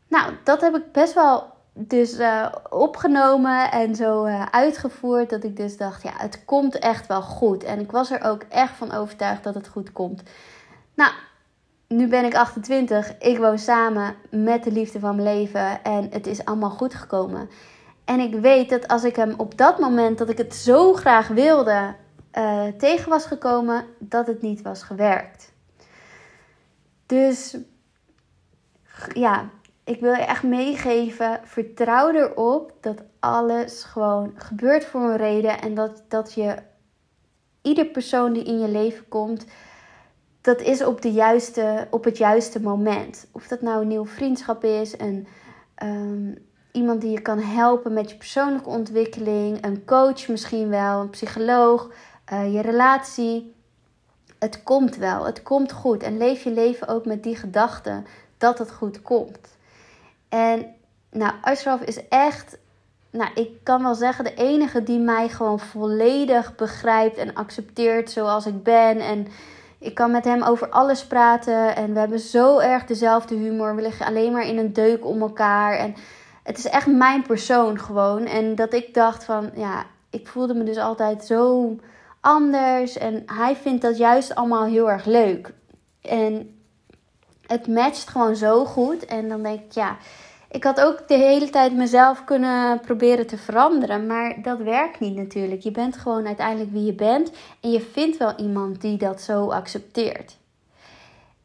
[0.07, 5.29] Nou, dat heb ik best wel dus uh, opgenomen en zo uh, uitgevoerd.
[5.29, 7.63] Dat ik dus dacht, ja, het komt echt wel goed.
[7.63, 10.23] En ik was er ook echt van overtuigd dat het goed komt.
[10.95, 11.11] Nou,
[11.87, 13.17] nu ben ik 28.
[13.17, 15.83] Ik woon samen met de liefde van mijn leven.
[15.83, 17.49] En het is allemaal goed gekomen.
[18.05, 21.27] En ik weet dat als ik hem op dat moment dat ik het zo graag
[21.27, 21.95] wilde
[22.33, 25.53] uh, tegen was gekomen, dat het niet was gewerkt.
[27.05, 27.57] Dus
[29.13, 29.49] ja,
[29.83, 35.61] ik wil je echt meegeven: vertrouw erop dat alles gewoon gebeurt voor een reden.
[35.61, 36.55] En dat, dat je
[37.61, 39.45] ieder persoon die in je leven komt,
[40.45, 43.27] dat is op, de juiste, op het juiste moment.
[43.31, 45.27] Of dat nou een nieuwe vriendschap is, een,
[45.83, 46.37] um,
[46.71, 51.91] iemand die je kan helpen met je persoonlijke ontwikkeling, een coach misschien wel, een psycholoog,
[52.33, 53.53] uh, je relatie.
[54.39, 56.03] Het komt wel, het komt goed.
[56.03, 58.03] En leef je leven ook met die gedachte
[58.37, 59.57] dat het goed komt.
[60.29, 60.75] En
[61.11, 62.57] nou, Ashraf is echt,
[63.09, 68.45] nou, ik kan wel zeggen, de enige die mij gewoon volledig begrijpt en accepteert zoals
[68.45, 68.99] ik ben.
[68.99, 69.27] En
[69.79, 71.75] ik kan met hem over alles praten.
[71.75, 73.75] En we hebben zo erg dezelfde humor.
[73.75, 75.77] We liggen alleen maar in een deuk om elkaar.
[75.77, 75.95] En
[76.43, 78.25] het is echt mijn persoon gewoon.
[78.25, 81.75] En dat ik dacht van, ja, ik voelde me dus altijd zo
[82.21, 82.97] anders.
[82.97, 85.53] En hij vindt dat juist allemaal heel erg leuk.
[86.01, 86.59] En
[87.47, 89.05] het matcht gewoon zo goed.
[89.05, 89.97] En dan denk ik, ja,
[90.49, 94.07] ik had ook de hele tijd mezelf kunnen proberen te veranderen.
[94.07, 95.61] Maar dat werkt niet natuurlijk.
[95.61, 97.31] Je bent gewoon uiteindelijk wie je bent.
[97.61, 100.37] En je vindt wel iemand die dat zo accepteert.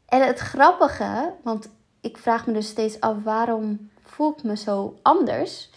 [0.08, 1.68] En het grappige, want
[2.00, 5.70] ik vraag me dus steeds af waarom voel ik me zo anders.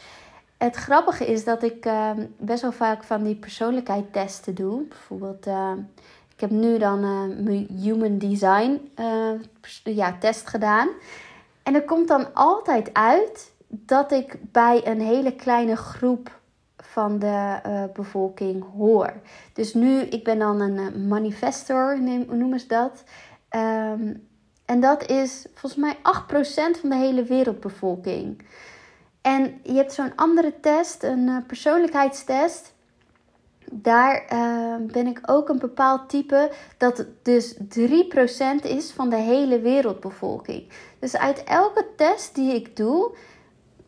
[0.57, 4.83] Het grappige is dat ik ehm, best wel vaak van die persoonlijkheidstesten doe.
[4.87, 5.71] Bijvoorbeeld, uh,
[6.35, 10.89] ik heb nu dan uh, mijn Human Design uh, ja, test gedaan.
[11.63, 16.39] En er komt dan altijd uit dat ik bij een hele kleine groep
[16.77, 19.13] van de uh, bevolking hoor.
[19.53, 23.03] Dus nu, ik ben dan een manifestor, hoe noemen ze dat?
[23.49, 24.27] Um,
[24.65, 28.45] en dat is volgens mij 8% van de hele wereldbevolking.
[29.21, 32.72] En je hebt zo'n andere test, een uh, persoonlijkheidstest.
[33.71, 37.57] Daar uh, ben ik ook een bepaald type dat dus 3%
[38.61, 40.67] is van de hele wereldbevolking.
[40.99, 43.15] Dus uit elke test die ik doe,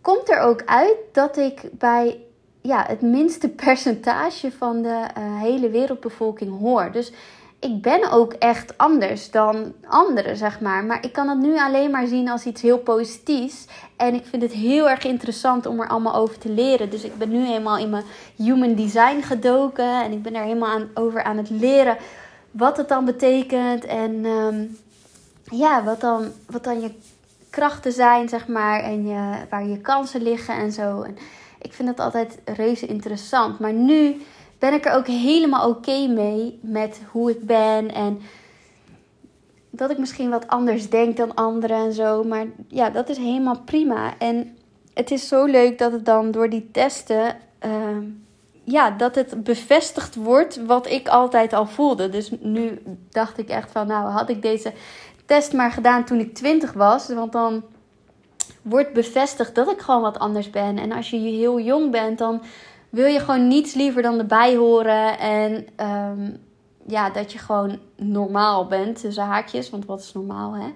[0.01, 2.19] komt er ook uit dat ik bij
[2.61, 6.91] ja, het minste percentage van de uh, hele wereldbevolking hoor.
[6.91, 7.11] Dus
[7.65, 10.83] ik ben ook echt anders dan anderen, zeg maar.
[10.83, 13.65] Maar ik kan het nu alleen maar zien als iets heel positiefs.
[13.95, 16.89] En ik vind het heel erg interessant om er allemaal over te leren.
[16.89, 18.03] Dus ik ben nu helemaal in mijn
[18.35, 20.03] human design gedoken.
[20.03, 21.97] En ik ben er helemaal aan, over aan het leren
[22.51, 23.85] wat het dan betekent.
[23.85, 24.77] En um,
[25.43, 26.91] ja, wat dan, wat dan je
[27.49, 28.79] krachten zijn, zeg maar.
[28.79, 31.01] En je, waar je kansen liggen en zo.
[31.01, 31.17] En
[31.61, 33.59] ik vind het altijd reuze interessant.
[33.59, 34.21] Maar nu
[34.59, 37.93] ben ik er ook helemaal oké mee met hoe ik ben.
[37.93, 38.21] En
[39.69, 42.23] dat ik misschien wat anders denk dan anderen en zo.
[42.23, 44.17] Maar ja, dat is helemaal prima.
[44.17, 44.57] En
[44.93, 47.37] het is zo leuk dat het dan door die testen.
[47.65, 47.71] Uh,
[48.63, 52.09] ja, dat het bevestigd wordt wat ik altijd al voelde.
[52.09, 54.73] Dus nu dacht ik echt van, nou had ik deze
[55.25, 57.07] test maar gedaan toen ik 20 was.
[57.07, 57.63] Want dan
[58.61, 60.77] wordt bevestigd dat ik gewoon wat anders ben.
[60.77, 62.41] En als je heel jong bent, dan
[62.95, 65.19] wil je gewoon niets liever dan erbij horen.
[65.19, 66.37] En um,
[66.87, 69.69] ja, dat je gewoon normaal bent, tussen haakjes.
[69.69, 70.73] Want wat is normaal, hè?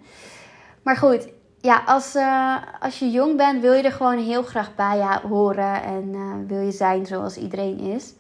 [0.84, 1.28] Maar goed,
[1.62, 5.84] ja, als, uh, als je jong bent, wil je er gewoon heel graag bij horen.
[5.84, 8.14] En uh, wil je zijn zoals iedereen is.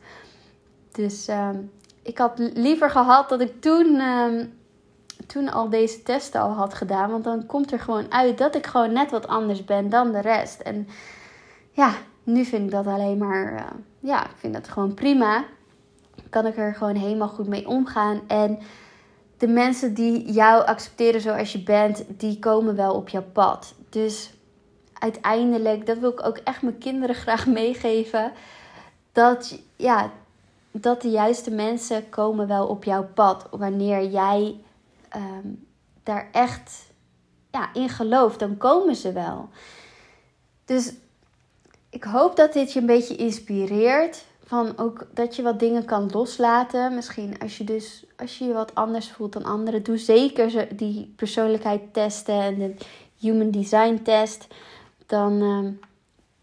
[0.92, 1.72] Dus um,
[2.04, 4.54] ik had liever gehad dat ik toen, um,
[5.28, 7.12] toen al deze testen al had gedaan.
[7.12, 10.22] Want dan komt er gewoon uit dat ik gewoon net wat anders ben dan de
[10.22, 10.60] rest.
[10.60, 10.88] En
[11.72, 11.92] ja,
[12.32, 13.66] nu vind ik dat alleen maar, uh,
[14.00, 15.46] ja, ik vind dat gewoon prima.
[16.30, 18.22] Kan ik er gewoon helemaal goed mee omgaan.
[18.28, 18.60] En
[19.38, 23.74] de mensen die jou accepteren zoals je bent, die komen wel op jouw pad.
[23.90, 24.34] Dus
[24.94, 28.32] uiteindelijk, dat wil ik ook echt mijn kinderen graag meegeven.
[29.12, 30.12] Dat, ja,
[30.72, 33.48] dat de juiste mensen komen wel op jouw pad.
[33.52, 34.56] Wanneer jij
[35.16, 35.68] um,
[36.04, 36.88] daar echt
[37.52, 39.50] ja, in gelooft, dan komen ze wel.
[40.66, 40.94] Dus
[41.90, 44.28] ik hoop dat dit je een beetje inspireert.
[44.46, 46.96] Van ook dat je wat dingen kan loslaten.
[46.96, 49.84] Misschien als je dus als je je wat anders voelt dan anderen.
[49.84, 52.76] Doe zeker die persoonlijkheid testen en de
[53.20, 54.48] human design test.
[55.06, 55.72] Dan uh,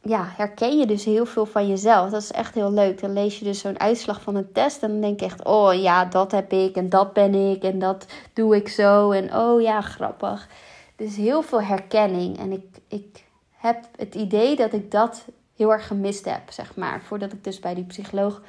[0.02, 2.10] ja, herken je dus heel veel van jezelf.
[2.10, 3.00] Dat is echt heel leuk.
[3.00, 4.82] Dan lees je dus zo'n uitslag van een test.
[4.82, 6.76] En dan denk je echt, oh ja, dat heb ik.
[6.76, 7.62] En dat ben ik.
[7.62, 9.10] En dat doe ik zo.
[9.10, 10.48] En oh ja, grappig.
[10.96, 12.38] Dus heel veel herkenning.
[12.38, 13.24] En ik, ik
[13.56, 15.24] heb het idee dat ik dat
[15.56, 17.02] heel erg gemist heb, zeg maar.
[17.02, 18.42] Voordat ik dus bij die psycholoog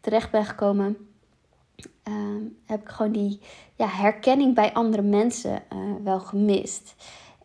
[0.00, 0.96] terecht ben gekomen,
[2.08, 2.14] uh,
[2.66, 3.40] heb ik gewoon die
[3.74, 6.94] ja, herkenning bij andere mensen uh, wel gemist.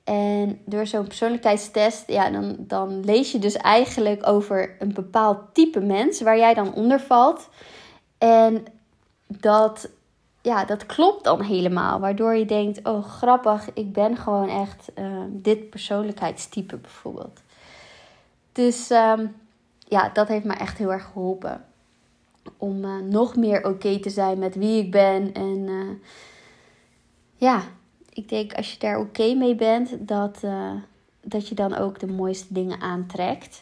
[0.04, 5.80] En door zo'n persoonlijkheidstest, ja, dan, dan lees je dus eigenlijk over een bepaald type
[5.80, 7.50] mens waar jij dan onder valt.
[8.18, 8.66] En
[9.28, 9.90] dat,
[10.48, 12.00] ja, dat klopt dan helemaal.
[12.00, 17.42] Waardoor je denkt, oh grappig, ik ben gewoon echt uh, dit persoonlijkheidstype bijvoorbeeld.
[18.52, 19.36] Dus um,
[19.80, 21.66] ja, dat heeft me echt heel erg geholpen.
[22.58, 25.34] Om uh, nog meer oké okay te zijn met wie ik ben.
[25.34, 25.90] En uh,
[27.36, 27.62] ja,
[28.10, 30.72] ik denk als je daar oké okay mee bent, dat, uh,
[31.22, 33.62] dat je dan ook de mooiste dingen aantrekt.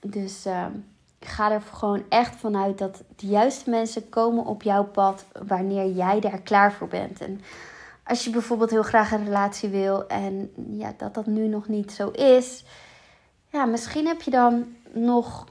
[0.00, 0.46] Dus
[1.22, 5.90] ik ga er gewoon echt vanuit dat de juiste mensen komen op jouw pad wanneer
[5.90, 7.20] jij daar klaar voor bent.
[7.20, 7.40] En
[8.04, 11.92] als je bijvoorbeeld heel graag een relatie wil en ja, dat dat nu nog niet
[11.92, 12.64] zo is
[13.52, 15.46] ja, misschien heb je dan nog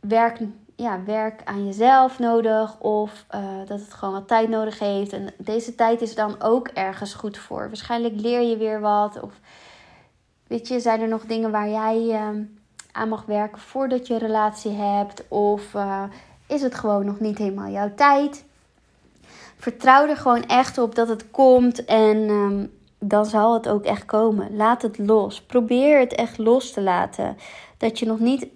[0.00, 0.38] werk
[0.76, 5.12] ja, werk aan jezelf nodig of uh, dat het gewoon wat tijd nodig heeft.
[5.12, 7.66] En deze tijd is dan ook ergens goed voor.
[7.66, 9.40] Waarschijnlijk leer je weer wat of
[10.46, 12.28] weet je, zijn er nog dingen waar jij uh,
[12.96, 16.02] aan mag werken voordat je een relatie hebt of uh,
[16.46, 18.44] is het gewoon nog niet helemaal jouw tijd?
[19.56, 24.04] Vertrouw er gewoon echt op dat het komt en um, dan zal het ook echt
[24.04, 24.56] komen.
[24.56, 25.42] Laat het los.
[25.42, 27.36] Probeer het echt los te laten.
[27.76, 28.46] Dat je nog niet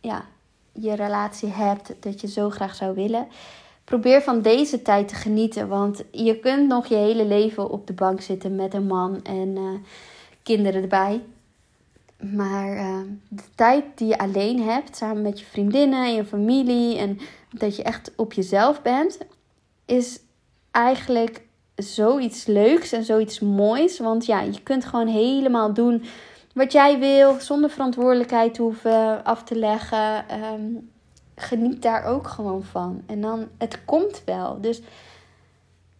[0.00, 0.24] ja,
[0.72, 3.26] je relatie hebt, dat je zo graag zou willen.
[3.84, 7.92] Probeer van deze tijd te genieten, want je kunt nog je hele leven op de
[7.92, 9.78] bank zitten met een man en uh,
[10.42, 11.22] kinderen erbij.
[12.20, 16.98] Maar uh, de tijd die je alleen hebt, samen met je vriendinnen en je familie,
[16.98, 17.18] en
[17.50, 19.18] dat je echt op jezelf bent,
[19.84, 20.20] is
[20.70, 21.42] eigenlijk
[21.74, 23.98] zoiets leuks en zoiets moois.
[23.98, 26.04] Want ja, je kunt gewoon helemaal doen
[26.54, 30.24] wat jij wil, zonder verantwoordelijkheid hoeven af te leggen.
[30.42, 30.90] Um,
[31.34, 33.02] geniet daar ook gewoon van.
[33.06, 34.60] En dan, het komt wel.
[34.60, 34.82] Dus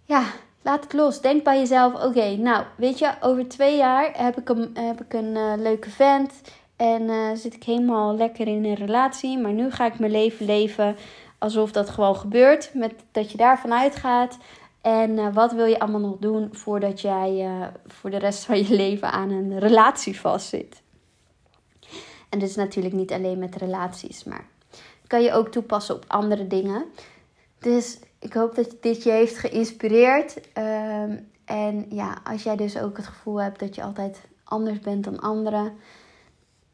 [0.05, 0.25] ja,
[0.67, 1.21] laat het los.
[1.21, 5.13] Denk bij jezelf: oké, nou, weet je, over twee jaar heb ik een, heb ik
[5.13, 6.33] een uh, leuke vent.
[6.77, 9.39] En uh, zit ik helemaal lekker in een relatie.
[9.39, 10.97] Maar nu ga ik mijn leven leven
[11.39, 12.71] alsof dat gewoon gebeurt.
[12.75, 14.39] Met dat je daarvan uitgaat.
[14.81, 17.49] En uh, wat wil je allemaal nog doen voordat jij
[17.87, 20.83] voor de rest van je leven aan een relatie vastzit?
[22.29, 24.47] En dit is natuurlijk niet alleen met relaties, maar
[25.07, 26.85] kan je ook toepassen op andere dingen.
[27.59, 30.37] Dus ik hoop dat dit je heeft geïnspireerd.
[30.59, 35.05] Um, en ja, als jij dus ook het gevoel hebt dat je altijd anders bent
[35.05, 35.73] dan anderen,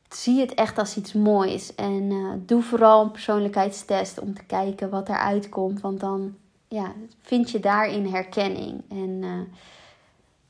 [0.09, 1.75] zie het echt als iets moois.
[1.75, 5.81] En uh, doe vooral een persoonlijkheidstest om te kijken wat eruit komt.
[5.81, 6.35] Want dan
[6.69, 8.83] ja, vind je daarin herkenning.
[8.89, 9.41] En uh,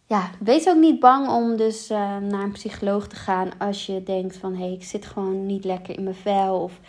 [0.07, 4.03] ja, wees ook niet bang om dus uh, naar een psycholoog te gaan als je
[4.03, 6.81] denkt van hé, hey, ik zit gewoon niet lekker in mijn vel of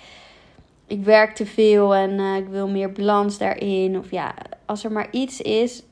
[0.88, 3.98] ik werk te veel en uh, ik wil meer balans daarin.
[3.98, 4.34] Of ja,
[4.66, 5.84] als er maar iets is,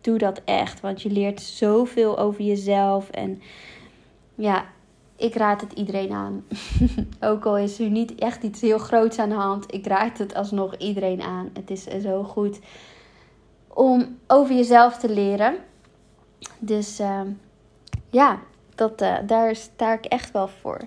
[0.00, 3.42] doe dat echt, want je leert zoveel over jezelf en
[4.34, 4.64] ja,
[5.16, 6.44] ik raad het iedereen aan.
[7.20, 10.34] Ook al is er niet echt iets heel groots aan de hand, ik raad het
[10.34, 11.50] alsnog iedereen aan.
[11.52, 12.60] Het is zo goed
[13.68, 15.56] om over jezelf te leren.
[16.58, 17.20] Dus uh,
[18.10, 18.40] ja,
[18.74, 20.80] dat, uh, daar sta ik echt wel voor.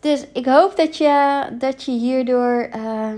[0.00, 3.12] Dus ik hoop dat je, dat je hierdoor uh,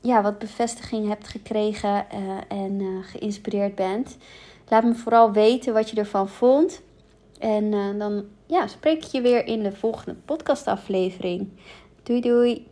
[0.00, 2.06] ja, wat bevestiging hebt gekregen
[2.48, 4.16] en geïnspireerd bent.
[4.68, 6.82] Laat me vooral weten wat je ervan vond.
[7.38, 11.48] En dan ja, spreek ik je weer in de volgende podcastaflevering.
[12.02, 12.66] Doei doei!